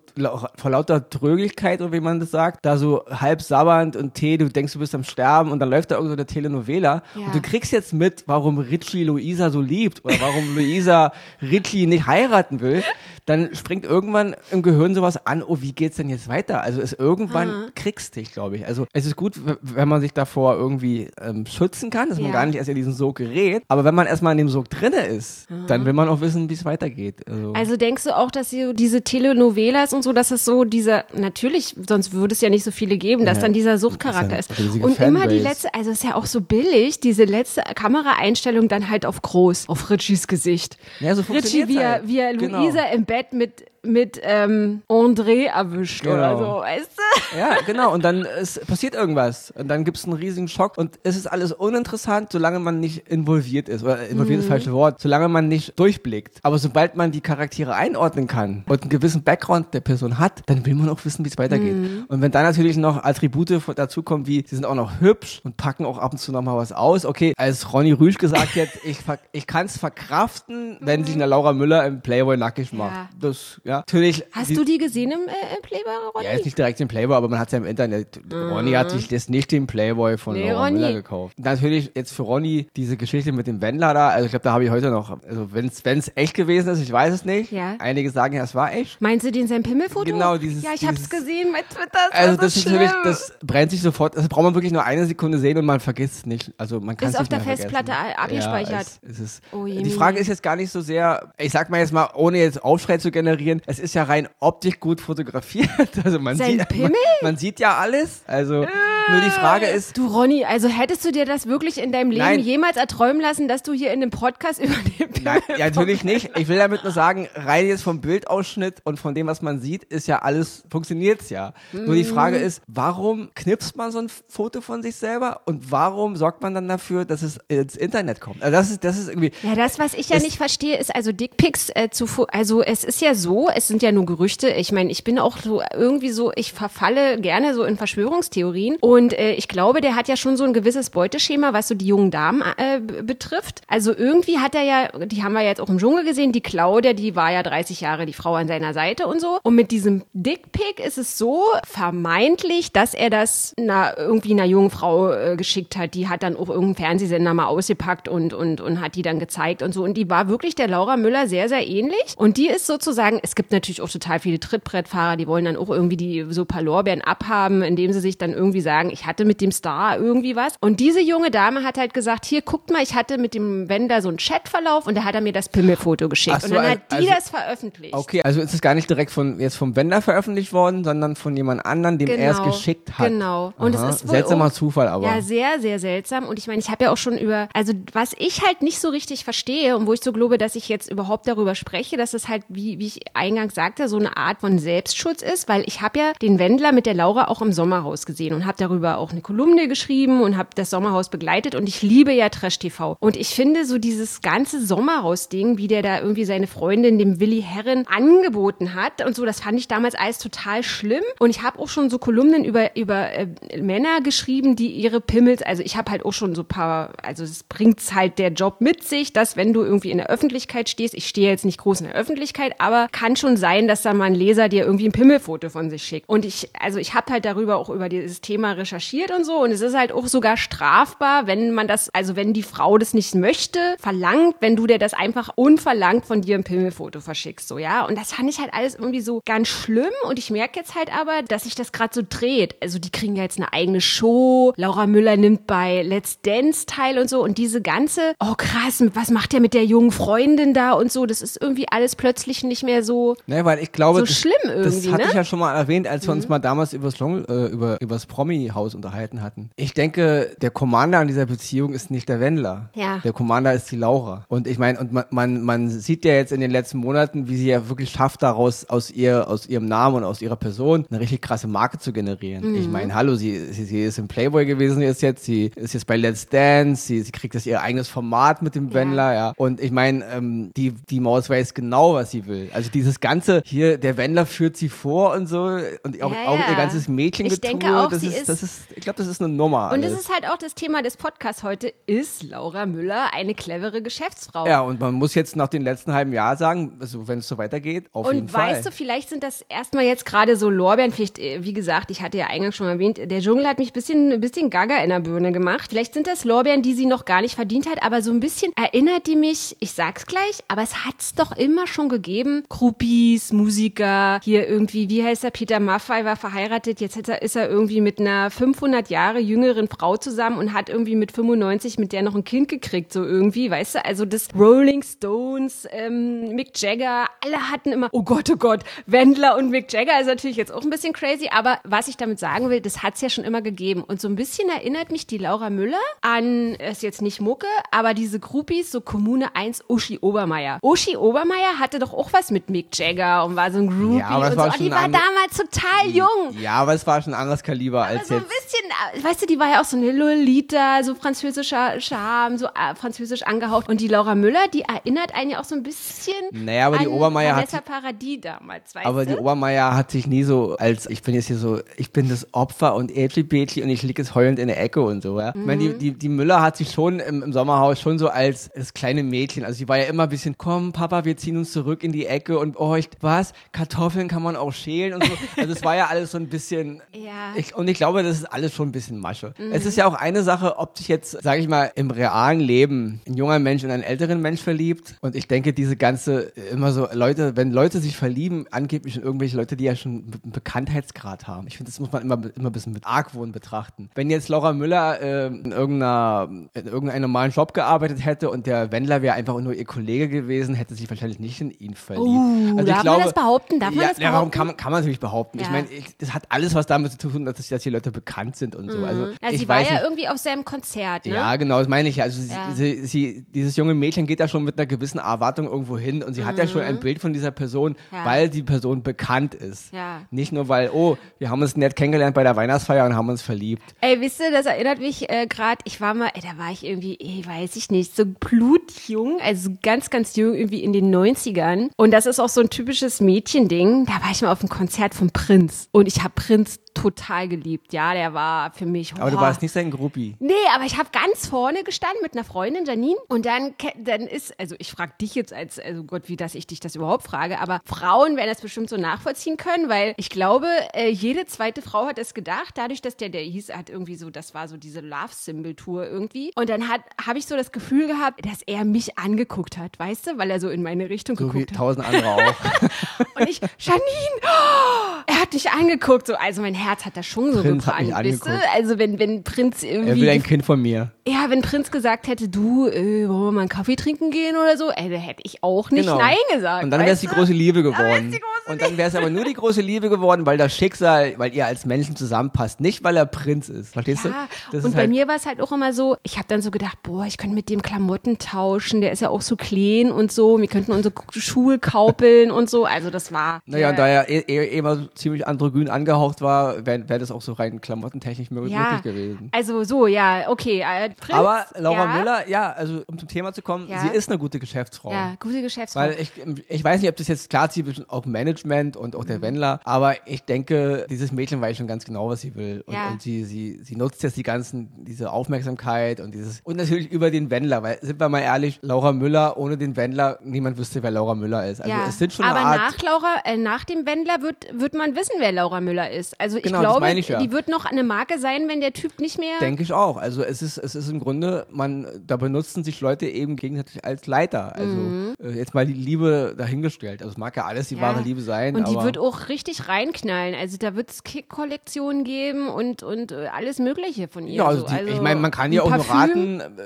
vor 0.56 0.70
lauter 0.70 1.08
Trögigkeit, 1.08 1.80
oder 1.80 1.92
wie 1.92 2.00
man 2.00 2.20
das 2.20 2.30
sagt, 2.30 2.58
da 2.64 2.76
so 2.76 3.04
halb 3.10 3.42
sabbernd 3.42 3.96
und 3.96 4.14
Tee, 4.14 4.36
du 4.38 4.48
denkst, 4.48 4.72
du 4.72 4.78
bist 4.78 4.94
am 4.94 5.04
Sterben 5.04 5.50
und 5.52 5.58
dann 5.60 5.70
läuft 5.70 5.90
da 5.90 5.96
irgend 5.96 6.10
so 6.10 6.14
eine 6.16 6.26
Telenovela 6.26 7.02
Ja. 7.14 7.26
und 7.26 7.34
du 7.34 7.40
kriegst 7.40 7.72
jetzt 7.72 7.92
mit, 7.92 8.24
warum 8.26 8.58
Richie 8.58 9.04
Luisa 9.04 9.50
so 9.50 9.60
liebt 9.60 10.04
oder 10.04 10.14
warum 10.20 10.44
Luisa 10.56 11.12
Richie 11.42 11.86
nicht 11.86 12.06
heiraten 12.06 12.60
will, 12.60 12.82
dann 13.26 13.54
springt 13.54 13.84
irgendwann 13.84 14.34
im 14.50 14.62
Gehirn 14.62 14.94
sowas 14.94 15.26
an, 15.26 15.42
oh, 15.42 15.58
wie 15.60 15.72
geht's 15.72 15.96
denn 15.98 16.08
jetzt 16.08 16.28
weiter? 16.28 16.62
Also 16.62 16.80
es 16.80 16.92
irgendwann 16.94 17.70
kriegst 17.74 18.16
dich, 18.16 18.32
glaube 18.32 18.56
ich. 18.56 18.66
Also 18.66 18.86
es 18.94 19.04
ist 19.04 19.16
gut, 19.16 19.34
wenn 19.60 19.86
man 19.88 20.00
sich 20.00 20.14
davor 20.14 20.54
irgendwie 20.56 21.08
ähm, 21.20 21.44
schützen 21.44 21.90
kann, 21.90 22.08
dass 22.08 22.18
man 22.18 22.28
Ja. 22.28 22.32
gar 22.32 22.46
nicht 22.46 22.56
erst 22.56 22.70
in 22.70 22.74
diesen 22.74 22.94
Sog 22.94 23.16
gerät. 23.16 23.62
Aber 23.68 23.84
wenn 23.84 23.94
man 23.94 24.06
erstmal 24.06 24.32
in 24.32 24.38
dem 24.38 24.48
Sog 24.48 24.70
drinne 24.70 25.06
ist, 25.06 25.46
dann 25.66 25.84
will 25.84 25.92
man 25.92 26.08
auch 26.08 26.20
wissen, 26.22 26.48
wie 26.48 26.54
es 26.54 26.64
weitergeht. 26.64 27.16
Also, 27.28 27.52
Also 27.52 27.76
denkst 27.76 28.04
du 28.04 28.16
auch, 28.16 28.30
dass 28.30 28.48
sie 28.48 28.72
diese 28.74 29.02
Telenovelas 29.02 29.92
und 29.92 30.02
so, 30.02 30.07
dass 30.12 30.30
es 30.30 30.44
so 30.44 30.64
dieser, 30.64 31.04
natürlich, 31.14 31.74
sonst 31.88 32.12
würde 32.12 32.34
es 32.34 32.40
ja 32.40 32.50
nicht 32.50 32.64
so 32.64 32.70
viele 32.70 32.96
geben, 32.96 33.24
dass 33.24 33.38
Ja. 33.38 33.42
dann 33.44 33.52
dieser 33.52 33.78
Suchtcharakter 33.78 34.38
ist. 34.38 34.50
ist 34.50 34.58
Und 34.80 34.98
immer 35.00 35.26
die 35.26 35.38
letzte, 35.38 35.72
also 35.74 35.90
ist 35.90 36.04
ja 36.04 36.14
auch 36.14 36.26
so 36.26 36.40
billig, 36.40 37.00
diese 37.00 37.24
letzte 37.24 37.62
Kameraeinstellung 37.74 38.68
dann 38.68 38.88
halt 38.90 39.06
auf 39.06 39.22
groß, 39.22 39.68
auf 39.68 39.90
Richies 39.90 40.26
Gesicht. 40.26 40.76
Ja, 41.00 41.14
so 41.14 41.22
funktioniert's 41.22 41.68
wie 41.70 41.76
er, 41.78 41.90
halt. 41.92 42.08
wie 42.08 42.18
er 42.18 42.34
Genau. 42.36 42.62
Luisa 42.62 42.82
im 42.92 43.04
Bett 43.04 43.32
mit 43.32 43.64
mit 43.82 44.20
ähm, 44.22 44.82
André 44.88 45.46
erwischt 45.46 46.02
Genau. 46.02 46.14
oder 46.14 46.38
so, 46.38 46.44
weißt 46.62 46.90
du? 46.96 47.38
Ja, 47.38 47.56
genau. 47.66 47.92
Und 47.92 48.04
dann 48.04 48.24
es 48.24 48.58
passiert 48.66 48.94
irgendwas. 48.94 49.50
Und 49.52 49.68
dann 49.68 49.84
gibt 49.84 49.96
es 49.96 50.04
einen 50.04 50.14
riesigen 50.14 50.48
Schock. 50.48 50.76
Und 50.78 50.98
es 51.02 51.16
ist 51.16 51.26
alles 51.26 51.52
uninteressant, 51.52 52.32
solange 52.32 52.58
man 52.58 52.80
nicht 52.80 53.08
involviert 53.08 53.68
ist. 53.68 53.82
Oder 53.82 54.06
involviert 54.08 54.40
ist 54.40 54.44
das 54.46 54.50
falsche 54.50 54.72
Wort. 54.72 55.00
Solange 55.00 55.28
man 55.28 55.48
nicht 55.48 55.78
durchblickt. 55.78 56.38
Aber 56.42 56.58
sobald 56.58 56.96
man 56.96 57.12
die 57.12 57.20
Charaktere 57.20 57.74
einordnen 57.74 58.26
kann 58.26 58.64
und 58.66 58.82
einen 58.82 58.90
gewissen 58.90 59.22
Background 59.22 59.72
der 59.74 59.80
Person 59.80 60.18
hat, 60.18 60.42
dann 60.46 60.64
will 60.66 60.74
man 60.74 60.88
auch 60.88 61.04
wissen, 61.04 61.24
wie 61.24 61.28
es 61.28 61.38
weitergeht. 61.38 61.74
Und 62.08 62.20
wenn 62.20 62.30
dann 62.30 62.44
natürlich 62.44 62.76
noch 62.76 63.04
Attribute 63.04 63.60
dazukommen, 63.76 64.26
wie 64.26 64.44
sie 64.46 64.56
sind 64.56 64.64
auch 64.64 64.74
noch 64.74 65.00
hübsch 65.00 65.40
und 65.44 65.56
packen 65.56 65.84
auch 65.84 65.98
ab 65.98 66.12
und 66.12 66.18
zu 66.18 66.32
noch 66.32 66.42
mal 66.42 66.56
was 66.56 66.72
aus. 66.72 67.04
Okay, 67.04 67.32
als 67.36 67.72
Ronny 67.72 67.92
Rüsch 67.92 68.18
gesagt 68.18 68.56
hat, 68.56 68.68
ich, 68.84 68.98
ich 69.32 69.46
kann 69.46 69.66
es 69.66 69.78
verkraften, 69.78 70.78
wenn 70.80 71.04
sich 71.04 71.14
eine 71.14 71.26
Laura 71.26 71.52
Müller 71.52 71.86
im 71.86 72.00
Playboy 72.00 72.36
nackig 72.36 72.72
macht. 72.72 72.94
Ja. 72.94 73.08
Das, 73.20 73.60
ja. 73.68 73.76
Natürlich. 73.78 74.24
Hast 74.32 74.50
die- 74.50 74.54
du 74.54 74.64
die 74.64 74.78
gesehen 74.78 75.12
im, 75.12 75.20
äh, 75.28 75.56
im 75.56 75.62
Playboy, 75.62 75.92
Ronny? 76.14 76.24
ja, 76.26 76.32
ist 76.32 76.44
nicht 76.44 76.58
direkt 76.58 76.80
den 76.80 76.88
Playboy, 76.88 77.16
aber 77.16 77.28
man 77.28 77.38
hat 77.38 77.48
es 77.48 77.52
ja 77.52 77.58
im 77.58 77.64
Internet. 77.66 78.20
Ronny 78.32 78.72
hat 78.72 78.90
sich 78.90 79.08
das 79.08 79.28
nicht 79.28 79.52
den 79.52 79.66
Playboy 79.66 80.18
von 80.18 80.34
Mhm. 80.34 80.40
Nee, 80.42 80.50
Laura 80.50 80.64
Ronny. 80.64 80.78
Müller 80.78 80.92
gekauft. 80.94 81.38
Natürlich 81.38 81.92
jetzt 81.94 82.12
für 82.12 82.22
Ronny 82.22 82.66
diese 82.76 82.96
Geschichte 82.96 83.32
mit 83.32 83.46
dem 83.46 83.60
Wendler 83.60 83.94
da, 83.94 84.08
also 84.08 84.24
ich 84.24 84.30
glaube, 84.32 84.42
da 84.44 84.52
habe 84.52 84.64
ich 84.64 84.70
heute 84.70 84.90
noch, 84.90 85.10
also 85.28 85.52
wenn 85.52 85.66
es 85.68 86.12
echt 86.14 86.34
gewesen 86.34 86.68
ist, 86.70 86.80
ich 86.80 86.90
weiß 86.90 87.12
es 87.14 87.24
nicht. 87.24 87.52
Ja. 87.52 87.76
Einige 87.78 88.10
sagen 88.10 88.34
ja, 88.34 88.42
es 88.44 88.54
war 88.54 88.72
echt. 88.72 89.00
Meinst 89.00 89.26
du 89.26 89.30
den 89.30 89.46
sein 89.46 89.62
Pimmelfoto? 89.62 90.04
Genau, 90.10 90.36
dieses- 90.38 90.62
Ja, 90.64 90.70
ich 90.74 90.84
hab's 90.86 90.96
dieses- 90.96 91.10
gesehen 91.10 91.48
bei 91.52 91.60
Twitter. 91.62 91.98
Das 92.10 92.18
Also 92.20 92.36
das 92.40 92.56
ist 92.56 92.64
natürlich, 92.66 92.90
schlimm. 92.90 93.02
das 93.04 93.32
brennt 93.44 93.70
sich 93.70 93.82
sofort, 93.82 94.16
das 94.16 94.28
braucht 94.28 94.44
man 94.44 94.54
wirklich 94.54 94.72
nur 94.72 94.84
eine 94.84 95.06
Sekunde 95.06 95.38
sehen 95.38 95.58
und 95.58 95.66
man 95.66 95.80
vergisst 95.80 96.14
es 96.18 96.26
nicht. 96.26 96.52
Also 96.56 96.80
man 96.80 96.96
kann 96.96 97.08
Ist 97.08 97.14
es 97.14 97.20
auf 97.20 97.22
nicht 97.22 97.32
der 97.32 97.38
mehr 97.40 97.56
Festplatte 97.56 97.92
vergessen. 97.92 98.18
abgespeichert. 98.18 98.70
Ja, 98.70 98.80
es, 98.80 99.00
es 99.02 99.20
ist, 99.20 99.42
Oh 99.52 99.66
je, 99.66 99.82
die. 99.82 99.90
Frage 99.90 100.18
ist 100.18 100.28
jetzt 100.28 100.42
gar 100.42 100.56
nicht 100.56 100.70
so 100.70 100.80
sehr, 100.80 101.32
ich 101.38 101.52
sag 101.52 101.70
mal 101.70 101.80
jetzt 101.80 101.92
mal, 101.92 102.08
ohne 102.14 102.38
jetzt 102.38 102.62
Aufschrei 102.62 102.98
zu 102.98 103.10
generieren, 103.10 103.57
es 103.66 103.78
ist 103.78 103.94
ja 103.94 104.04
rein 104.04 104.28
optisch 104.40 104.80
gut 104.80 105.00
fotografiert. 105.00 105.68
Also 106.04 106.18
man 106.18 106.36
Sein 106.36 106.58
sieht? 106.70 106.78
Man, 106.78 106.92
man 107.22 107.36
sieht 107.36 107.60
ja 107.60 107.76
alles. 107.76 108.22
Also 108.26 108.66
nur 109.10 109.20
die 109.20 109.30
Frage 109.30 109.66
ist, 109.66 109.96
Du 109.96 110.06
Ronny, 110.06 110.44
also 110.44 110.68
hättest 110.68 111.04
du 111.04 111.12
dir 111.12 111.24
das 111.24 111.46
wirklich 111.46 111.78
in 111.78 111.92
deinem 111.92 112.10
Leben 112.10 112.22
Nein. 112.24 112.40
jemals 112.40 112.76
erträumen 112.76 113.20
lassen, 113.20 113.48
dass 113.48 113.62
du 113.62 113.72
hier 113.72 113.92
in 113.92 114.02
einem 114.02 114.10
Podcast 114.10 114.60
über 114.62 114.74
den 114.74 115.10
Pimmel 115.10 115.22
Nein, 115.22 115.40
ja, 115.58 115.66
natürlich 115.66 116.04
nicht. 116.04 116.30
Ich 116.36 116.48
will 116.48 116.58
damit 116.58 116.84
nur 116.84 116.92
sagen, 116.92 117.28
rein 117.34 117.66
jetzt 117.66 117.82
vom 117.82 118.00
Bildausschnitt 118.00 118.76
und 118.84 118.98
von 118.98 119.14
dem, 119.14 119.26
was 119.26 119.42
man 119.42 119.60
sieht, 119.60 119.84
ist 119.84 120.06
ja 120.06 120.20
alles, 120.20 120.64
funktioniert's 120.70 121.30
ja. 121.30 121.52
Nur 121.72 121.94
die 121.94 122.04
Frage 122.04 122.38
Mhm. 122.38 122.44
ist, 122.44 122.62
warum 122.66 123.30
knipst 123.34 123.76
man 123.76 123.90
so 123.90 123.98
ein 123.98 124.08
Foto 124.28 124.60
von 124.60 124.82
sich 124.82 124.96
selber 124.96 125.40
und 125.46 125.70
warum 125.70 126.16
sorgt 126.16 126.42
man 126.42 126.54
dann 126.54 126.68
dafür, 126.68 127.04
dass 127.04 127.22
es 127.22 127.38
ins 127.48 127.76
Internet 127.76 128.20
kommt? 128.20 128.42
Also 128.42 128.52
das 128.56 128.70
ist, 128.70 128.84
das 128.84 128.98
ist 128.98 129.08
irgendwie, 129.08 129.32
Ja, 129.42 129.54
das, 129.54 129.78
was 129.78 129.94
ich 129.94 130.08
ja 130.08 130.18
nicht 130.18 130.36
verstehe, 130.36 130.76
ist 130.78 130.94
also 130.94 131.12
Dickpics 131.12 131.70
äh, 131.74 131.88
zu, 131.90 132.06
also 132.30 132.62
es 132.62 132.84
ist 132.84 133.00
ja 133.00 133.14
so, 133.14 133.48
es 133.54 133.66
sind 133.68 133.82
ja 133.82 133.92
nur 133.92 134.06
Gerüchte. 134.06 134.48
Ich 134.50 134.72
meine, 134.72 134.90
ich 134.90 135.04
bin 135.04 135.18
auch 135.18 135.38
so 135.38 135.62
irgendwie 135.74 136.10
so, 136.10 136.32
ich 136.36 136.52
verfalle 136.52 137.20
gerne 137.20 137.54
so 137.54 137.64
in 137.64 137.76
Verschwörungstheorien 137.76 138.76
und 138.80 138.97
äh, 138.98 139.32
ich 139.32 139.48
glaube, 139.48 139.80
der 139.80 139.94
hat 139.94 140.08
ja 140.08 140.16
schon 140.16 140.36
so 140.36 140.44
ein 140.44 140.52
gewisses 140.52 140.90
Beuteschema, 140.90 141.52
was 141.52 141.68
so 141.68 141.74
die 141.74 141.86
jungen 141.86 142.10
Damen 142.10 142.42
äh, 142.56 142.80
betrifft. 142.80 143.62
Also 143.68 143.94
irgendwie 143.94 144.38
hat 144.38 144.54
er 144.54 144.62
ja, 144.62 144.88
die 145.06 145.22
haben 145.22 145.32
wir 145.32 145.42
jetzt 145.42 145.60
auch 145.60 145.68
im 145.68 145.78
Dschungel 145.78 146.04
gesehen, 146.04 146.32
die 146.32 146.40
Claudia, 146.40 146.92
die 146.92 147.14
war 147.14 147.32
ja 147.32 147.42
30 147.42 147.80
Jahre 147.80 148.06
die 148.06 148.12
Frau 148.12 148.34
an 148.34 148.48
seiner 148.48 148.74
Seite 148.74 149.06
und 149.06 149.20
so. 149.20 149.38
Und 149.42 149.54
mit 149.54 149.70
diesem 149.70 150.02
Dickpic 150.12 150.82
ist 150.84 150.98
es 150.98 151.18
so 151.18 151.44
vermeintlich, 151.64 152.72
dass 152.72 152.94
er 152.94 153.10
das 153.10 153.54
na, 153.58 153.96
irgendwie 153.96 154.32
einer 154.32 154.44
jungen 154.44 154.70
Frau 154.70 155.12
äh, 155.12 155.36
geschickt 155.36 155.76
hat. 155.76 155.94
Die 155.94 156.08
hat 156.08 156.22
dann 156.22 156.36
auch 156.36 156.48
irgendeinen 156.48 156.74
Fernsehsender 156.74 157.34
mal 157.34 157.46
ausgepackt 157.46 158.08
und, 158.08 158.32
und, 158.34 158.60
und 158.60 158.80
hat 158.80 158.94
die 158.94 159.02
dann 159.02 159.18
gezeigt 159.18 159.62
und 159.62 159.72
so. 159.72 159.84
Und 159.84 159.94
die 159.94 160.10
war 160.10 160.28
wirklich 160.28 160.54
der 160.54 160.68
Laura 160.68 160.96
Müller 160.96 161.28
sehr, 161.28 161.48
sehr 161.48 161.66
ähnlich. 161.66 162.14
Und 162.16 162.36
die 162.36 162.48
ist 162.48 162.66
sozusagen, 162.66 163.20
es 163.22 163.34
gibt 163.34 163.52
natürlich 163.52 163.80
auch 163.80 163.90
total 163.90 164.18
viele 164.18 164.40
Trittbrettfahrer, 164.40 165.16
die 165.16 165.26
wollen 165.26 165.44
dann 165.44 165.56
auch 165.56 165.70
irgendwie 165.70 165.96
die 165.96 166.26
so 166.30 166.44
paar 166.44 166.62
Lorbeeren 166.62 167.02
abhaben, 167.02 167.62
indem 167.62 167.92
sie 167.92 168.00
sich 168.00 168.18
dann 168.18 168.32
irgendwie 168.32 168.60
sagen, 168.60 168.87
ich 168.90 169.06
hatte 169.06 169.24
mit 169.24 169.40
dem 169.40 169.52
Star 169.52 169.98
irgendwie 169.98 170.36
was. 170.36 170.54
Und 170.60 170.80
diese 170.80 171.00
junge 171.00 171.30
Dame 171.30 171.62
hat 171.64 171.78
halt 171.78 171.94
gesagt, 171.94 172.24
hier, 172.24 172.42
guckt 172.42 172.70
mal, 172.70 172.82
ich 172.82 172.94
hatte 172.94 173.18
mit 173.18 173.34
dem 173.34 173.68
Wender 173.68 174.02
so 174.02 174.08
einen 174.08 174.18
Chatverlauf 174.18 174.86
und 174.86 174.96
da 174.96 175.04
hat 175.04 175.14
er 175.14 175.20
mir 175.20 175.32
das 175.32 175.48
Pimmelfoto 175.48 176.08
geschickt. 176.08 176.42
So, 176.42 176.48
und 176.48 176.54
dann 176.54 176.64
al- 176.64 176.70
hat 176.72 176.92
die 176.92 176.96
also- 176.96 177.10
das 177.10 177.30
veröffentlicht. 177.30 177.94
okay, 177.94 178.22
also 178.22 178.40
ist 178.40 178.54
es 178.54 178.60
gar 178.60 178.74
nicht 178.74 178.88
direkt 178.88 179.10
von, 179.10 179.40
jetzt 179.40 179.56
vom 179.56 179.76
Wender 179.76 180.00
veröffentlicht 180.02 180.52
worden, 180.52 180.84
sondern 180.84 181.16
von 181.16 181.36
jemand 181.36 181.64
anderem, 181.66 181.98
dem 181.98 182.08
er 182.08 182.32
es 182.32 182.42
geschickt 182.42 182.98
hat. 182.98 183.08
Genau. 183.08 183.52
Und 183.58 183.76
Aha. 183.76 183.88
es 183.88 183.96
ist 183.96 184.04
wohl 184.08 184.10
Seltsamer 184.12 184.46
auch- 184.46 184.52
Zufall 184.52 184.88
aber. 184.88 185.04
Ja, 185.06 185.20
sehr, 185.20 185.60
sehr 185.60 185.78
seltsam. 185.78 186.24
Und 186.26 186.38
ich 186.38 186.46
meine, 186.46 186.58
ich 186.60 186.70
habe 186.70 186.84
ja 186.84 186.90
auch 186.92 186.96
schon 186.96 187.16
über, 187.18 187.48
also 187.54 187.72
was 187.92 188.14
ich 188.18 188.42
halt 188.46 188.62
nicht 188.62 188.80
so 188.80 188.88
richtig 188.88 189.24
verstehe 189.24 189.76
und 189.76 189.86
wo 189.86 189.92
ich 189.92 190.00
so 190.02 190.12
glaube, 190.12 190.38
dass 190.38 190.54
ich 190.56 190.68
jetzt 190.68 190.90
überhaupt 190.90 191.26
darüber 191.28 191.54
spreche, 191.54 191.96
dass 191.96 192.14
es 192.14 192.28
halt, 192.28 192.44
wie, 192.48 192.78
wie 192.78 192.86
ich 192.86 193.00
eingangs 193.14 193.54
sagte, 193.54 193.88
so 193.88 193.96
eine 193.98 194.16
Art 194.16 194.40
von 194.40 194.58
Selbstschutz 194.58 195.22
ist, 195.22 195.48
weil 195.48 195.62
ich 195.66 195.80
habe 195.82 195.98
ja 195.98 196.12
den 196.22 196.38
Wendler 196.38 196.72
mit 196.72 196.86
der 196.86 196.94
Laura 196.94 197.28
auch 197.28 197.42
im 197.42 197.52
Sommerhaus 197.52 198.06
gesehen 198.06 198.34
und 198.34 198.46
habe 198.46 198.56
darüber 198.58 198.77
auch 198.82 199.12
eine 199.12 199.20
Kolumne 199.20 199.68
geschrieben 199.68 200.22
und 200.22 200.36
habe 200.36 200.50
das 200.54 200.70
Sommerhaus 200.70 201.08
begleitet 201.10 201.54
und 201.54 201.68
ich 201.68 201.82
liebe 201.82 202.12
ja 202.12 202.28
Trash 202.28 202.58
TV. 202.58 202.96
Und 203.00 203.16
ich 203.16 203.28
finde 203.28 203.64
so 203.64 203.78
dieses 203.78 204.20
ganze 204.22 204.64
Sommerhaus-Ding, 204.64 205.58
wie 205.58 205.68
der 205.68 205.82
da 205.82 206.00
irgendwie 206.00 206.24
seine 206.24 206.46
Freundin 206.46 206.98
dem 206.98 207.20
Willi 207.20 207.42
Herren 207.42 207.86
angeboten 207.86 208.74
hat 208.74 209.04
und 209.04 209.14
so, 209.14 209.24
das 209.24 209.40
fand 209.40 209.58
ich 209.58 209.68
damals 209.68 209.94
alles 209.94 210.18
total 210.18 210.62
schlimm. 210.62 211.02
Und 211.18 211.30
ich 211.30 211.42
habe 211.42 211.58
auch 211.58 211.68
schon 211.68 211.90
so 211.90 211.98
Kolumnen 211.98 212.44
über, 212.44 212.76
über 212.76 213.12
äh, 213.12 213.28
Männer 213.60 214.00
geschrieben, 214.00 214.56
die 214.56 214.68
ihre 214.68 215.00
Pimmels, 215.00 215.42
also 215.42 215.62
ich 215.62 215.76
habe 215.76 215.90
halt 215.90 216.04
auch 216.04 216.12
schon 216.12 216.34
so 216.34 216.44
paar, 216.44 216.92
also 217.02 217.24
es 217.24 217.42
bringt's 217.44 217.94
halt 217.94 218.18
der 218.18 218.30
Job 218.30 218.60
mit 218.60 218.84
sich, 218.84 219.12
dass 219.12 219.36
wenn 219.36 219.52
du 219.52 219.62
irgendwie 219.62 219.90
in 219.90 219.98
der 219.98 220.08
Öffentlichkeit 220.08 220.68
stehst, 220.68 220.94
ich 220.94 221.08
stehe 221.08 221.28
jetzt 221.28 221.44
nicht 221.44 221.58
groß 221.58 221.80
in 221.80 221.86
der 221.88 221.96
Öffentlichkeit, 221.96 222.54
aber 222.58 222.88
kann 222.92 223.16
schon 223.16 223.36
sein, 223.36 223.68
dass 223.68 223.82
da 223.82 223.92
mal 223.94 224.04
ein 224.04 224.14
Leser 224.14 224.48
dir 224.48 224.64
irgendwie 224.64 224.86
ein 224.86 224.92
Pimmelfoto 224.92 225.50
von 225.50 225.70
sich 225.70 225.82
schickt. 225.82 226.08
Und 226.08 226.24
ich, 226.24 226.50
also 226.58 226.78
ich 226.78 226.94
habe 226.94 227.12
halt 227.12 227.24
darüber 227.24 227.56
auch 227.56 227.70
über 227.70 227.88
dieses 227.88 228.20
Thema 228.20 228.52
recherchiert 228.52 228.67
und 228.72 229.24
so 229.24 229.42
und 229.42 229.50
es 229.50 229.60
ist 229.60 229.76
halt 229.76 229.92
auch 229.92 230.06
sogar 230.06 230.36
strafbar, 230.36 231.26
wenn 231.26 231.52
man 231.52 231.68
das, 231.68 231.90
also 231.90 232.16
wenn 232.16 232.32
die 232.32 232.42
Frau 232.42 232.78
das 232.78 232.94
nicht 232.94 233.14
möchte, 233.14 233.58
verlangt, 233.78 234.36
wenn 234.40 234.56
du 234.56 234.66
dir 234.66 234.78
das 234.78 234.94
einfach 234.94 235.30
unverlangt 235.36 236.04
von 236.06 236.22
dir 236.22 236.36
ein 236.36 236.44
Pimmelfoto 236.44 237.00
verschickst, 237.00 237.48
so, 237.48 237.58
ja. 237.58 237.84
Und 237.86 237.96
das 237.98 238.12
fand 238.12 238.28
ich 238.28 238.38
halt 238.38 238.52
alles 238.52 238.74
irgendwie 238.74 239.00
so 239.00 239.20
ganz 239.24 239.48
schlimm 239.48 239.92
und 240.08 240.18
ich 240.18 240.30
merke 240.30 240.58
jetzt 240.58 240.74
halt 240.74 240.92
aber, 240.94 241.22
dass 241.22 241.44
sich 241.44 241.54
das 241.54 241.72
gerade 241.72 241.94
so 241.94 242.02
dreht. 242.08 242.56
Also 242.62 242.78
die 242.78 242.90
kriegen 242.90 243.16
ja 243.16 243.22
jetzt 243.22 243.38
eine 243.38 243.52
eigene 243.52 243.80
Show, 243.80 244.52
Laura 244.56 244.86
Müller 244.86 245.16
nimmt 245.16 245.46
bei 245.46 245.82
Let's 245.82 246.20
Dance 246.22 246.66
teil 246.66 246.98
und 246.98 247.08
so 247.08 247.22
und 247.22 247.38
diese 247.38 247.62
ganze, 247.62 248.14
oh 248.20 248.34
krass, 248.36 248.82
was 248.94 249.10
macht 249.10 249.32
der 249.32 249.40
mit 249.40 249.54
der 249.54 249.64
jungen 249.64 249.90
Freundin 249.90 250.54
da 250.54 250.72
und 250.72 250.92
so, 250.92 251.06
das 251.06 251.22
ist 251.22 251.40
irgendwie 251.40 251.66
alles 251.70 251.96
plötzlich 251.96 252.42
nicht 252.44 252.62
mehr 252.62 252.82
so, 252.82 253.16
Ne, 253.26 253.44
weil 253.44 253.58
ich 253.58 253.72
glaube, 253.72 254.00
So 254.00 254.04
das, 254.06 254.14
schlimm 254.18 254.32
das 254.44 254.74
irgendwie, 254.74 254.92
hatte 254.92 255.02
ne? 255.02 255.08
ich 255.08 255.14
ja 255.14 255.24
schon 255.24 255.38
mal 255.38 255.54
erwähnt, 255.54 255.86
als 255.86 256.06
wir 256.06 256.12
uns 256.12 256.28
mal 256.28 256.38
damals 256.38 256.72
übers, 256.72 256.98
Long, 256.98 257.24
äh, 257.26 257.46
über, 257.46 257.80
übers 257.80 258.06
Promi-Haus 258.48 258.74
unterhalten 258.74 259.22
hatten. 259.22 259.50
Ich 259.56 259.74
denke, 259.74 260.34
der 260.40 260.50
Commander 260.50 260.98
an 260.98 261.08
dieser 261.08 261.26
Beziehung 261.26 261.72
ist 261.72 261.90
nicht 261.90 262.08
der 262.08 262.20
Wendler. 262.20 262.70
Ja. 262.74 262.98
Der 263.04 263.12
Commander 263.12 263.52
ist 263.52 263.70
die 263.70 263.76
Laura. 263.76 264.24
Und 264.28 264.46
ich 264.46 264.58
meine, 264.58 264.78
und 264.80 264.92
man, 264.92 265.04
man, 265.10 265.42
man 265.42 265.68
sieht 265.68 266.04
ja 266.04 266.12
jetzt 266.14 266.32
in 266.32 266.40
den 266.40 266.50
letzten 266.50 266.78
Monaten, 266.78 267.28
wie 267.28 267.36
sie 267.36 267.48
ja 267.48 267.68
wirklich 267.68 267.90
schafft, 267.90 268.22
daraus 268.22 268.64
aus 268.68 268.90
ihr, 268.90 269.28
aus 269.28 269.46
ihrem 269.46 269.66
Namen 269.66 269.96
und 269.96 270.04
aus 270.04 270.22
ihrer 270.22 270.36
Person 270.36 270.84
eine 270.90 271.00
richtig 271.00 271.22
krasse 271.22 271.46
Marke 271.48 271.78
zu 271.78 271.92
generieren. 271.92 272.50
Mhm. 272.52 272.54
Ich 272.56 272.68
meine, 272.68 272.94
hallo, 272.94 273.14
sie, 273.14 273.52
sie, 273.52 273.64
sie 273.64 273.82
ist 273.82 273.98
im 273.98 274.08
Playboy 274.08 274.46
gewesen 274.46 274.80
jetzt 274.82 275.02
jetzt, 275.02 275.24
sie 275.24 275.50
ist 275.56 275.74
jetzt 275.74 275.86
bei 275.86 275.96
Let's 275.96 276.26
Dance, 276.28 276.86
sie, 276.86 277.00
sie 277.02 277.12
kriegt 277.12 277.34
jetzt 277.34 277.46
ihr 277.46 277.60
eigenes 277.60 277.88
Format 277.88 278.42
mit 278.42 278.54
dem 278.54 278.72
Wendler, 278.74 279.14
ja. 279.14 279.32
Und 279.36 279.60
ich 279.60 279.70
meine, 279.70 280.04
ähm, 280.12 280.50
die, 280.56 280.72
die 280.72 281.00
Maus 281.00 281.28
weiß 281.30 281.54
genau, 281.54 281.94
was 281.94 282.10
sie 282.10 282.26
will. 282.26 282.48
Also 282.52 282.70
dieses 282.70 283.00
ganze, 283.00 283.42
hier, 283.44 283.78
der 283.78 283.96
Wendler 283.96 284.26
führt 284.26 284.56
sie 284.56 284.68
vor 284.68 285.12
und 285.14 285.26
so 285.26 285.58
und 285.82 286.02
auch, 286.02 286.12
Ja, 286.12 286.26
auch 286.28 286.38
ja. 286.38 286.50
ihr 286.50 286.56
ganzes 286.56 286.88
Mädchengetue, 286.88 287.34
Ich 287.34 287.40
denke 287.40 287.76
auch, 287.76 287.88
das, 287.90 288.00
sie 288.00 288.08
ist, 288.08 288.28
ist- 288.28 288.28
das 288.42 288.50
ist, 288.50 288.72
ich 288.74 288.82
glaube, 288.82 288.98
das 288.98 289.06
ist 289.06 289.20
eine 289.20 289.32
Nummer. 289.32 289.72
Und 289.72 289.84
alles. 289.84 289.92
es 289.92 290.00
ist 290.00 290.12
halt 290.12 290.28
auch 290.28 290.36
das 290.38 290.54
Thema 290.54 290.82
des 290.82 290.96
Podcasts 290.96 291.42
heute, 291.42 291.72
ist 291.86 292.22
Laura 292.22 292.66
Müller 292.66 293.12
eine 293.12 293.34
clevere 293.34 293.82
Geschäftsfrau? 293.82 294.46
ja, 294.46 294.60
und 294.60 294.80
man 294.80 294.94
muss 294.94 295.14
jetzt 295.14 295.36
nach 295.36 295.48
dem 295.48 295.62
letzten 295.62 295.92
halben 295.92 296.12
Jahr 296.12 296.36
sagen, 296.36 296.76
also 296.80 297.08
wenn 297.08 297.20
es 297.20 297.28
so 297.28 297.38
weitergeht, 297.38 297.86
auf 297.92 298.06
jeden 298.06 298.22
Und 298.22 298.30
Fall. 298.30 298.52
weißt 298.54 298.66
du, 298.66 298.70
vielleicht 298.70 299.08
sind 299.08 299.22
das 299.22 299.42
erstmal 299.48 299.84
jetzt 299.84 300.04
gerade 300.04 300.36
so 300.36 300.50
Lorbeeren, 300.50 300.92
vielleicht, 300.92 301.18
äh, 301.18 301.42
wie 301.42 301.52
gesagt, 301.52 301.90
ich 301.90 302.02
hatte 302.02 302.18
ja 302.18 302.26
eingangs 302.26 302.56
schon 302.56 302.66
erwähnt, 302.66 302.98
der 302.98 303.20
Dschungel 303.20 303.46
hat 303.46 303.58
mich 303.58 303.70
ein 303.70 303.74
bisschen, 303.74 304.12
ein 304.12 304.20
bisschen 304.20 304.50
gaga 304.50 304.76
in 304.82 304.90
der 304.90 305.00
Birne 305.00 305.32
gemacht. 305.32 305.70
Vielleicht 305.70 305.94
sind 305.94 306.06
das 306.06 306.24
Lorbeeren, 306.24 306.62
die 306.62 306.74
sie 306.74 306.86
noch 306.86 307.04
gar 307.04 307.20
nicht 307.20 307.34
verdient 307.34 307.68
hat, 307.68 307.82
aber 307.82 308.02
so 308.02 308.10
ein 308.10 308.20
bisschen 308.20 308.52
erinnert 308.56 309.06
die 309.06 309.16
mich, 309.16 309.56
ich 309.60 309.72
sag's 309.72 310.06
gleich, 310.06 310.40
aber 310.48 310.62
es 310.62 310.84
hat's 310.84 311.14
doch 311.14 311.32
immer 311.32 311.66
schon 311.66 311.88
gegeben. 311.88 312.44
Groupies, 312.48 313.32
Musiker, 313.32 314.20
hier 314.22 314.48
irgendwie, 314.48 314.88
wie 314.88 315.04
heißt 315.04 315.24
er, 315.24 315.30
Peter 315.30 315.60
Maffay 315.60 316.04
war 316.04 316.16
verheiratet, 316.16 316.80
jetzt 316.80 316.96
ist 316.96 317.36
er 317.36 317.48
irgendwie 317.48 317.80
mit 317.80 317.98
einer 317.98 318.27
einer 318.28 318.30
500 318.30 318.90
Jahre 318.90 319.18
jüngeren 319.18 319.68
Frau 319.68 319.96
zusammen 319.96 320.38
und 320.38 320.52
hat 320.52 320.68
irgendwie 320.68 320.96
mit 320.96 321.12
95 321.12 321.78
mit 321.78 321.92
der 321.92 322.02
noch 322.02 322.14
ein 322.14 322.24
Kind 322.24 322.48
gekriegt, 322.48 322.92
so 322.92 323.02
irgendwie, 323.02 323.50
weißt 323.50 323.76
du? 323.76 323.84
Also 323.84 324.04
das 324.04 324.28
Rolling 324.34 324.82
Stones, 324.82 325.66
ähm, 325.70 326.34
Mick 326.34 326.50
Jagger, 326.60 327.06
alle 327.24 327.50
hatten 327.50 327.72
immer, 327.72 327.88
oh 327.92 328.02
Gott, 328.02 328.30
oh 328.30 328.36
Gott, 328.36 328.60
Wendler 328.86 329.36
und 329.36 329.50
Mick 329.50 329.72
Jagger 329.72 330.00
ist 330.00 330.06
natürlich 330.06 330.36
jetzt 330.36 330.52
auch 330.52 330.62
ein 330.62 330.70
bisschen 330.70 330.92
crazy, 330.92 331.30
aber 331.32 331.58
was 331.64 331.88
ich 331.88 331.96
damit 331.96 332.18
sagen 332.18 332.50
will, 332.50 332.60
das 332.60 332.82
hat's 332.82 333.00
ja 333.00 333.08
schon 333.08 333.24
immer 333.24 333.42
gegeben. 333.42 333.82
Und 333.82 334.00
so 334.00 334.08
ein 334.08 334.16
bisschen 334.16 334.48
erinnert 334.48 334.90
mich 334.90 335.06
die 335.06 335.18
Laura 335.18 335.50
Müller 335.50 335.78
an, 336.02 336.54
ist 336.54 336.82
jetzt 336.82 337.02
nicht 337.02 337.20
Mucke, 337.20 337.46
aber 337.70 337.94
diese 337.94 338.20
Groupies, 338.20 338.70
so 338.70 338.80
Kommune 338.80 339.34
1, 339.34 339.64
Uschi 339.68 339.98
Obermeier. 340.00 340.58
Uschi 340.62 340.96
Obermeier 340.96 341.58
hatte 341.58 341.78
doch 341.78 341.94
auch 341.94 342.12
was 342.12 342.30
mit 342.30 342.50
Mick 342.50 342.76
Jagger 342.76 343.24
und 343.24 343.36
war 343.36 343.50
so 343.50 343.58
ein 343.58 343.68
Groupie 343.68 343.98
Ja, 343.98 344.08
aber 344.08 344.26
es 344.26 344.32
und 344.32 344.36
war 344.38 344.46
so. 344.46 344.52
Und 344.52 344.64
die 344.64 344.70
war 344.70 344.88
damals 344.88 345.36
total 345.36 345.88
jung. 345.90 346.40
Ja, 346.40 346.52
aber 346.54 346.74
es 346.74 346.86
war 346.86 347.00
schon 347.00 347.14
ein 347.14 347.20
anderes 347.20 347.42
Kaliber 347.42 347.86
Aber 347.86 347.98
als 347.98 348.08
so 348.08 348.17
ein 348.18 348.24
jetzt. 348.30 348.44
bisschen, 348.52 348.70
äh, 349.02 349.04
weißt 349.04 349.22
du, 349.22 349.26
die 349.26 349.38
war 349.38 349.48
ja 349.50 349.60
auch 349.60 349.64
so 349.64 349.76
eine 349.76 349.90
Lolita, 349.92 350.82
so 350.82 350.94
französischer 350.94 351.80
Charme, 351.80 352.38
so 352.38 352.46
äh, 352.46 352.74
französisch 352.74 353.22
angehaucht. 353.22 353.68
Und 353.68 353.80
die 353.80 353.88
Laura 353.88 354.14
Müller, 354.14 354.48
die 354.52 354.62
erinnert 354.62 355.14
einen 355.14 355.30
ja 355.30 355.40
auch 355.40 355.44
so 355.44 355.54
ein 355.54 355.62
bisschen 355.62 356.14
Naja, 356.32 356.66
aber 356.66 356.78
die 356.78 356.86
an 356.86 356.92
Obermeier 356.92 357.36
hat 357.36 357.52
Vanessa 357.52 357.60
Paradis 357.60 358.20
damals, 358.22 358.74
weißt 358.74 358.86
Aber 358.86 359.04
du? 359.04 359.12
die 359.14 359.18
Obermeier 359.18 359.74
hat 359.76 359.90
sich 359.90 360.06
nie 360.06 360.22
so 360.24 360.56
als, 360.58 360.86
ich 360.90 361.02
bin 361.02 361.14
jetzt 361.14 361.26
hier 361.26 361.36
so, 361.38 361.60
ich 361.76 361.92
bin 361.92 362.08
das 362.08 362.32
Opfer 362.34 362.74
und 362.74 362.90
Ätli-Bätli 362.90 363.62
und 363.62 363.68
ich 363.68 363.82
liege 363.82 364.02
jetzt 364.02 364.14
heulend 364.14 364.38
in 364.38 364.48
der 364.48 364.60
Ecke 364.60 364.80
und 364.82 365.02
so, 365.02 365.18
ja. 365.18 365.30
Ich 365.30 365.34
meine, 365.44 365.62
Mhm. 365.64 365.78
die, 365.78 365.92
die, 365.92 365.98
die 365.98 366.08
Müller 366.08 366.40
hat 366.40 366.56
sich 366.56 366.70
schon 366.70 367.00
im, 367.00 367.22
im 367.22 367.32
Sommerhaus 367.32 367.80
schon 367.80 367.98
so 367.98 368.08
als 368.08 368.50
das 368.54 368.74
kleine 368.74 369.02
Mädchen, 369.02 369.44
also 369.44 369.56
sie 369.58 369.68
war 369.68 369.78
ja 369.78 369.84
immer 369.84 370.04
ein 370.04 370.08
bisschen, 370.08 370.36
komm 370.38 370.72
Papa, 370.72 371.04
wir 371.04 371.16
ziehen 371.16 371.36
uns 371.36 371.52
zurück 371.52 371.82
in 371.82 371.92
die 371.92 372.06
Ecke 372.06 372.38
und 372.38 372.58
oh, 372.58 372.74
ich, 372.76 372.88
was, 373.00 373.32
Kartoffeln 373.52 374.08
kann 374.08 374.22
man 374.22 374.36
auch 374.36 374.52
schälen 374.52 374.94
und 374.94 375.04
so. 375.04 375.10
Also 375.36 375.52
es 375.52 375.64
war 375.64 375.76
ja 375.76 375.86
alles 375.86 376.12
so 376.12 376.18
ein 376.18 376.28
bisschen, 376.28 376.82
Ja. 376.92 377.32
ich, 377.36 377.54
und 377.54 377.68
ich 377.68 377.76
glaube, 377.78 378.02
das 378.08 378.18
ist 378.18 378.24
alles 378.24 378.52
schon 378.54 378.68
ein 378.68 378.72
bisschen 378.72 378.98
Masche. 378.98 379.34
Mhm. 379.38 379.52
Es 379.52 379.64
ist 379.66 379.76
ja 379.76 379.86
auch 379.86 379.94
eine 379.94 380.22
Sache, 380.22 380.58
ob 380.58 380.76
sich 380.76 380.88
jetzt, 380.88 381.22
sage 381.22 381.40
ich 381.40 381.48
mal, 381.48 381.70
im 381.74 381.90
realen 381.90 382.40
Leben 382.40 383.00
ein 383.06 383.14
junger 383.14 383.38
Mensch 383.38 383.64
in 383.64 383.70
einen 383.70 383.82
älteren 383.82 384.20
Mensch 384.20 384.40
verliebt. 384.42 384.96
Und 385.00 385.14
ich 385.14 385.28
denke, 385.28 385.52
diese 385.52 385.76
ganze, 385.76 386.20
immer 386.52 386.72
so, 386.72 386.88
Leute, 386.92 387.36
wenn 387.36 387.52
Leute 387.52 387.80
sich 387.80 387.96
verlieben, 387.96 388.46
angeblich 388.50 388.96
in 388.96 389.02
irgendwelche 389.02 389.36
Leute, 389.36 389.56
die 389.56 389.64
ja 389.64 389.76
schon 389.76 389.92
einen 390.24 390.32
Bekanntheitsgrad 390.32 391.26
haben. 391.26 391.46
Ich 391.46 391.56
finde, 391.56 391.70
das 391.70 391.80
muss 391.80 391.92
man 391.92 392.02
immer, 392.02 392.18
immer 392.36 392.50
ein 392.50 392.52
bisschen 392.52 392.72
mit 392.72 392.86
Argwohn 392.86 393.32
betrachten. 393.32 393.90
Wenn 393.94 394.10
jetzt 394.10 394.28
Laura 394.28 394.52
Müller 394.52 395.00
äh, 395.00 395.26
in, 395.26 395.52
irgendeiner, 395.52 396.28
in 396.54 396.66
irgendeinem 396.66 397.02
normalen 397.02 397.30
Job 397.32 397.54
gearbeitet 397.54 398.04
hätte 398.04 398.30
und 398.30 398.46
der 398.46 398.72
Wendler 398.72 399.02
wäre 399.02 399.14
einfach 399.14 399.38
nur 399.40 399.54
ihr 399.54 399.64
Kollege 399.64 400.08
gewesen, 400.08 400.54
hätte 400.54 400.74
sich 400.74 400.88
wahrscheinlich 400.90 401.18
nicht 401.18 401.40
in 401.40 401.50
ihn 401.50 401.74
verliebt. 401.74 402.06
Uh, 402.06 402.62
darf 402.64 402.84
man 402.84 403.00
das 403.02 403.12
behaupten? 403.12 403.60
Darf 403.60 403.74
man 403.74 403.82
ja, 403.84 403.88
das 403.90 403.98
ja, 403.98 404.12
warum 404.12 404.30
behaupten? 404.30 404.30
kann 404.38 404.46
man, 404.48 404.56
kann 404.56 404.72
man 404.72 404.80
natürlich 404.80 405.00
behaupten. 405.00 405.38
Ich 405.38 405.44
Ja. 405.46 405.52
meine, 405.52 405.68
ich- 405.68 405.96
das 405.98 406.14
hat 406.14 406.24
alles 406.28 406.54
was 406.54 406.66
damit 406.66 406.92
zu 406.92 406.98
tun, 406.98 407.24
dass, 407.24 407.46
dass 407.48 407.62
die 407.62 407.70
Leute 407.70 407.90
bekannt 407.98 408.36
sind 408.36 408.54
und 408.54 408.70
so. 408.70 408.84
Also, 408.84 409.08
Na, 409.20 409.32
sie 409.32 409.48
war 409.48 409.60
ja 409.60 409.72
nicht, 409.72 409.82
irgendwie 409.82 410.08
auf 410.08 410.18
seinem 410.18 410.44
Konzert, 410.44 411.06
ne? 411.06 411.14
ja, 411.14 411.34
genau, 411.36 411.58
das 411.58 411.68
meine 411.68 411.88
ich. 411.88 412.00
Also 412.02 412.20
sie, 412.22 412.30
Ja. 412.30 412.50
sie, 412.54 412.86
sie, 412.86 413.24
dieses 413.34 413.56
junge 413.56 413.74
Mädchen 413.74 414.06
geht 414.06 414.20
da 414.20 414.28
schon 414.28 414.44
mit 414.44 414.56
einer 414.58 414.66
gewissen 414.66 414.98
Erwartung 414.98 415.46
irgendwo 415.46 415.76
hin 415.76 416.02
und 416.02 416.14
sie 416.14 416.24
hat 416.24 416.38
ja 416.38 416.46
schon 416.46 416.62
ein 416.62 416.78
Bild 416.80 417.00
von 417.00 417.12
dieser 417.12 417.30
Person, 417.30 417.72
Mhm. 417.72 417.96
Ja. 417.96 418.04
weil 418.04 418.28
die 418.28 418.42
Person 418.42 418.82
bekannt 418.82 419.34
ist. 419.34 419.72
Ja. 419.72 420.02
Nicht 420.10 420.32
nur 420.32 420.48
weil, 420.48 420.70
oh, 420.72 420.96
wir 421.18 421.30
haben 421.30 421.42
uns 421.42 421.56
nett 421.56 421.74
kennengelernt 421.76 422.14
bei 422.14 422.22
der 422.22 422.36
Weihnachtsfeier 422.36 422.84
und 422.86 422.94
haben 422.94 423.08
uns 423.08 423.22
verliebt. 423.22 423.62
Ey, 423.80 424.00
wisst 424.00 424.20
ihr, 424.20 424.30
das 424.30 424.46
erinnert 424.46 424.78
mich 424.78 425.10
äh, 425.10 425.26
gerade, 425.26 425.58
ich 425.64 425.80
war 425.80 425.94
mal, 425.94 426.10
ey, 426.14 426.22
da 426.22 426.38
war 426.42 426.52
ich 426.52 426.64
irgendwie, 426.64 426.96
ey, 427.00 427.24
weiß 427.26 427.56
ich 427.56 427.70
nicht, 427.70 427.96
so 427.96 428.04
blutjung, 428.48 429.18
also 429.20 429.50
ganz, 429.62 429.90
ganz 429.90 430.16
jung, 430.16 430.34
irgendwie 430.34 430.62
in 430.62 430.72
den 430.72 430.94
90ern. 430.94 431.70
Und 431.76 431.90
das 431.92 432.06
ist 432.06 432.20
auch 432.20 432.28
so 432.28 432.40
ein 432.40 432.50
typisches 432.50 433.00
Mädchending. 433.00 433.86
Da 433.86 433.94
war 434.02 434.10
ich 434.12 434.22
mal 434.22 434.32
auf 434.32 434.40
einem 434.40 434.48
Konzert 434.48 434.94
von 434.94 435.10
Prinz. 435.10 435.68
Und 435.72 435.86
ich 435.88 436.02
habe 436.02 436.14
Prinz 436.14 436.60
total 436.80 437.28
geliebt. 437.28 437.72
Ja, 437.72 437.94
der 437.94 438.14
war 438.14 438.52
für 438.52 438.66
mich. 438.66 438.94
Aber 438.94 439.10
du 439.10 439.16
boah. 439.16 439.22
warst 439.22 439.42
nicht 439.42 439.52
sein 439.52 439.70
Gruppi. 439.70 440.16
Nee, 440.20 440.32
aber 440.54 440.64
ich 440.64 440.76
habe 440.78 440.88
ganz 440.92 441.26
vorne 441.26 441.64
gestanden 441.64 441.98
mit 442.02 442.14
einer 442.14 442.24
Freundin, 442.24 442.64
Janine. 442.64 442.96
Und 443.08 443.26
dann, 443.26 443.54
dann 443.76 444.02
ist, 444.02 444.38
also 444.38 444.54
ich 444.58 444.70
frage 444.70 444.92
dich 445.00 445.14
jetzt 445.14 445.32
als, 445.32 445.58
also 445.58 445.84
Gott, 445.84 446.08
wie 446.08 446.16
dass 446.16 446.34
ich 446.34 446.46
dich 446.46 446.60
das 446.60 446.74
überhaupt 446.74 447.04
frage, 447.04 447.40
aber 447.40 447.60
Frauen 447.64 448.16
werden 448.16 448.28
das 448.28 448.40
bestimmt 448.40 448.68
so 448.70 448.76
nachvollziehen 448.76 449.36
können, 449.36 449.68
weil 449.68 449.94
ich 449.96 450.10
glaube, 450.10 450.46
äh, 450.72 450.88
jede 450.88 451.26
zweite 451.26 451.62
Frau 451.62 451.86
hat 451.86 451.98
es 451.98 452.14
gedacht, 452.14 452.54
dadurch, 452.56 452.80
dass 452.80 452.96
der, 452.96 453.08
der 453.08 453.22
hieß, 453.22 453.50
hat 453.54 453.70
irgendwie 453.70 453.96
so, 453.96 454.10
das 454.10 454.34
war 454.34 454.48
so 454.48 454.56
diese 454.56 454.80
Love-Symbol-Tour 454.80 455.86
irgendwie. 455.86 456.32
Und 456.36 456.48
dann 456.48 456.68
hat, 456.68 456.82
habe 457.04 457.18
ich 457.18 457.26
so 457.26 457.36
das 457.36 457.52
Gefühl 457.52 457.86
gehabt, 457.86 458.24
dass 458.24 458.42
er 458.42 458.64
mich 458.64 458.98
angeguckt 458.98 459.58
hat, 459.58 459.78
weißt 459.78 460.06
du, 460.08 460.18
weil 460.18 460.30
er 460.30 460.40
so 460.40 460.48
in 460.48 460.62
meine 460.62 460.88
Richtung 460.90 461.16
So 461.16 461.26
geguckt 461.28 461.50
hat. 461.50 461.58
tausend 461.58 461.86
andere 461.86 462.08
auch. 462.14 462.18
Und 463.20 463.28
ich, 463.28 463.40
Janine, 463.58 463.82
oh, 464.22 464.87
er 465.08 465.20
hat 465.22 465.32
dich 465.32 465.50
angeguckt. 465.50 466.06
So, 466.06 466.14
also 466.14 466.42
mein 466.42 466.54
Herz 466.54 466.84
hat 466.84 466.96
da 466.96 467.02
schon 467.02 467.32
so 467.32 467.40
Prinz 467.42 467.64
gebrannt, 467.64 467.90
weißt 467.92 468.26
du? 468.26 468.30
Also 468.54 468.78
wenn, 468.78 468.98
wenn 468.98 469.24
Prinz 469.24 469.62
irgendwie 469.62 469.88
er 469.90 469.96
will 469.96 470.08
ein 470.10 470.22
Kind 470.22 470.44
von 470.44 470.60
mir. 470.60 470.92
ja, 471.06 471.26
wenn 471.30 471.40
Prinz 471.42 471.70
gesagt 471.70 472.06
hätte, 472.08 472.28
du, 472.28 472.68
äh, 472.68 473.08
wollen 473.08 473.24
wir 473.24 473.32
mal 473.32 473.40
einen 473.40 473.48
Kaffee 473.48 473.76
trinken 473.76 474.10
gehen 474.10 474.36
oder 474.36 474.56
so, 474.58 474.70
ey, 474.70 474.90
da 474.90 474.96
hätte 474.96 475.22
ich 475.24 475.42
auch 475.42 475.70
nicht 475.70 475.84
Genau. 475.86 475.98
Nein 475.98 476.16
gesagt. 476.32 476.64
Und 476.64 476.70
dann 476.70 476.80
wäre 476.80 476.90
es 476.92 477.00
die 477.00 477.06
große 477.06 477.32
Liebe 477.32 477.62
geworden. 477.62 478.10
große 478.10 478.52
Und 478.52 478.60
dann 478.62 478.76
wäre 478.76 478.88
es 478.88 478.94
aber 478.94 479.08
nur 479.10 479.24
die 479.24 479.34
große 479.34 479.60
Liebe 479.62 479.88
geworden, 479.88 480.26
weil 480.26 480.36
das 480.36 480.54
Schicksal, 480.54 481.14
weil 481.16 481.34
ihr 481.34 481.46
als 481.46 481.64
Menschen 481.64 481.96
zusammenpasst, 481.96 482.60
nicht 482.60 482.84
weil 482.84 482.96
er 482.96 483.06
Prinz 483.06 483.48
ist. 483.48 483.72
Verstehst 483.72 484.04
Ja, 484.04 484.28
du? 484.50 484.56
Das 484.56 484.64
und 484.64 484.72
bei 484.72 484.80
halt- 484.80 484.90
mir 484.90 485.08
war 485.08 485.16
es 485.16 485.24
halt 485.26 485.40
auch 485.40 485.52
immer 485.52 485.72
so, 485.72 485.96
ich 486.02 486.16
habe 486.18 486.26
dann 486.28 486.42
so 486.42 486.50
gedacht, 486.50 486.78
boah, 486.82 487.06
ich 487.06 487.16
könnte 487.16 487.34
mit 487.34 487.48
dem 487.48 487.62
Klamotten 487.62 488.18
tauschen, 488.18 488.80
der 488.82 488.92
ist 488.92 489.00
ja 489.00 489.08
auch 489.08 489.22
so 489.22 489.36
clean 489.36 489.90
und 489.90 490.12
so, 490.12 490.38
wir 490.38 490.48
könnten 490.48 490.72
unsere 490.72 490.94
Schuhe 491.12 491.58
kaupeln 491.58 492.30
und 492.30 492.50
so, 492.50 492.64
also 492.66 492.90
das 492.90 493.10
war. 493.12 493.40
Naja, 493.46 493.68
äh, 493.68 493.70
und 493.70 493.78
da 493.78 493.86
er 493.88 494.08
eh, 494.10 494.18
eh 494.26 494.58
immer 494.58 494.88
ziemlich 494.98 495.26
androgyn 495.26 495.68
angehaucht 495.70 496.20
war, 496.20 496.66
wäre 496.66 496.88
wär 496.88 496.98
das 496.98 497.10
auch 497.10 497.22
so 497.22 497.32
rein 497.32 497.60
klamottentechnisch 497.60 498.30
möglich, 498.30 498.52
ja, 498.52 498.78
gewesen. 498.80 499.28
also 499.32 499.64
so, 499.64 499.86
ja, 499.86 500.28
okay. 500.28 500.60
Äh, 500.60 500.90
Prinz, 500.90 501.18
Aber 501.18 501.46
Laura 501.56 501.84
ja, 501.84 501.98
Müller, 501.98 502.28
ja, 502.28 502.52
also 502.52 502.82
um 502.86 502.98
zum 502.98 503.08
Thema 503.08 503.32
zu 503.32 503.42
kommen, 503.42 503.68
Ja. 503.68 503.78
sie 503.80 503.88
ist 503.88 504.08
eine 504.10 504.18
gute 504.18 504.38
Geschäftsfrau. 504.38 504.90
Ja, 504.92 505.14
gute 505.20 505.40
Geschäftsfrau. 505.42 505.80
Weil 505.80 505.96
ich, 506.00 506.12
ich 506.48 506.62
weiß 506.64 506.80
nicht, 506.80 506.90
ob 506.90 506.96
das 506.96 507.08
jetzt 507.08 507.30
klar 507.30 507.48
zieht 507.50 507.64
zwischen 507.66 507.88
auch 507.88 508.04
Management 508.06 508.76
und 508.76 508.94
auch 508.96 509.04
Mhm. 509.04 509.08
der 509.08 509.22
Wendler, 509.22 509.60
aber 509.64 509.94
ich 510.06 510.22
denke, 510.24 510.86
dieses 510.90 511.12
Mädchen 511.12 511.40
weiß 511.40 511.56
schon 511.56 511.66
ganz 511.66 511.84
genau, 511.84 512.08
was 512.08 512.20
sie 512.20 512.34
will. 512.34 512.62
Und, 512.66 512.76
und 512.90 513.02
sie, 513.02 513.24
sie, 513.24 513.60
sie 513.62 513.76
nutzt 513.76 514.02
jetzt 514.02 514.16
die 514.16 514.22
ganzen, 514.22 514.68
diese 514.84 515.10
Aufmerksamkeit 515.12 516.00
und 516.00 516.14
dieses, 516.14 516.40
und 516.44 516.56
natürlich 516.56 516.90
über 516.90 517.10
den 517.10 517.30
Wendler, 517.30 517.62
weil, 517.62 517.78
sind 517.82 518.00
wir 518.00 518.08
mal 518.08 518.20
ehrlich, 518.20 518.58
Laura 518.62 518.92
Müller, 518.92 519.36
ohne 519.36 519.56
den 519.56 519.76
Wendler, 519.76 520.18
niemand 520.22 520.58
wüsste, 520.58 520.82
wer 520.82 520.90
Laura 520.90 521.14
Müller 521.14 521.46
ist. 521.46 521.60
Also 521.60 521.74
es 521.88 521.98
sind 521.98 522.12
schon 522.12 522.24
aber 522.24 522.38
eine 522.40 522.60
Art, 522.62 522.72
nach 522.76 522.82
Laura, 522.82 523.14
äh, 523.24 523.36
nach 523.36 523.64
dem 523.64 523.86
Wendler 523.86 524.22
wird, 524.22 524.46
wird 524.52 524.74
man 524.74 524.87
wissen, 524.96 525.14
wer 525.18 525.32
Laura 525.32 525.60
Müller 525.60 525.90
ist. 525.90 526.20
Also 526.20 526.36
ich 526.36 526.42
Genau, 526.44 526.62
das 526.62 526.76
glaube, 526.78 526.90
ich 526.98 527.08
ja. 527.08 527.20
die 527.20 527.32
wird 527.32 527.48
noch 527.48 527.64
eine 527.64 527.82
Marke 527.84 528.18
sein, 528.18 528.48
wenn 528.48 528.60
der 528.60 528.72
Typ 528.72 529.00
nicht 529.00 529.18
mehr. 529.18 529.38
Denke 529.40 529.62
ich 529.62 529.72
auch. 529.72 529.96
Also 529.96 530.22
es 530.22 530.42
ist, 530.42 530.58
es 530.58 530.74
ist 530.74 530.88
im 530.90 531.00
Grunde, 531.00 531.46
man, 531.50 531.86
da 532.06 532.16
benutzen 532.16 532.64
sich 532.64 532.80
Leute 532.80 533.06
eben 533.06 533.36
gegenseitig 533.36 533.84
als 533.84 534.06
Leiter. 534.06 534.54
Also 534.54 534.76
äh, 535.22 535.30
jetzt 535.30 535.54
mal 535.54 535.66
die 535.66 535.72
Liebe 535.72 536.34
dahingestellt. 536.36 537.00
Also 537.02 537.12
es 537.12 537.18
mag 537.18 537.36
ja 537.36 537.44
alles 537.44 537.68
die 537.68 537.74
Mhm. 537.76 537.80
Ja. 537.80 537.86
wahre 537.88 538.02
Liebe 538.02 538.20
sein, 538.20 538.56
Und 538.56 538.68
die 538.68 538.74
wird 538.74 538.98
auch 538.98 539.28
richtig 539.28 539.68
reinknallen. 539.68 540.34
Also 540.34 540.56
da 540.58 540.74
wird 540.74 540.90
es 540.90 541.04
Kick-Kollektionen 541.04 542.04
geben 542.04 542.48
und, 542.48 542.82
und 542.82 543.12
äh, 543.12 543.28
alles 543.34 543.58
Mögliche 543.58 544.08
von 544.08 544.26
ihr. 544.26 544.34
ja, 544.34 544.46
also, 544.46 544.62
so. 544.62 544.66
die, 544.68 544.74
also 544.74 544.92
ich 544.92 545.00
meine, 545.00 545.20
man 545.20 545.30
kann 545.30 545.52
ja 545.52 545.62
auch 545.62 545.70
nur 545.74 545.84
Parfüm. 545.84 546.40
raten, 546.40 546.58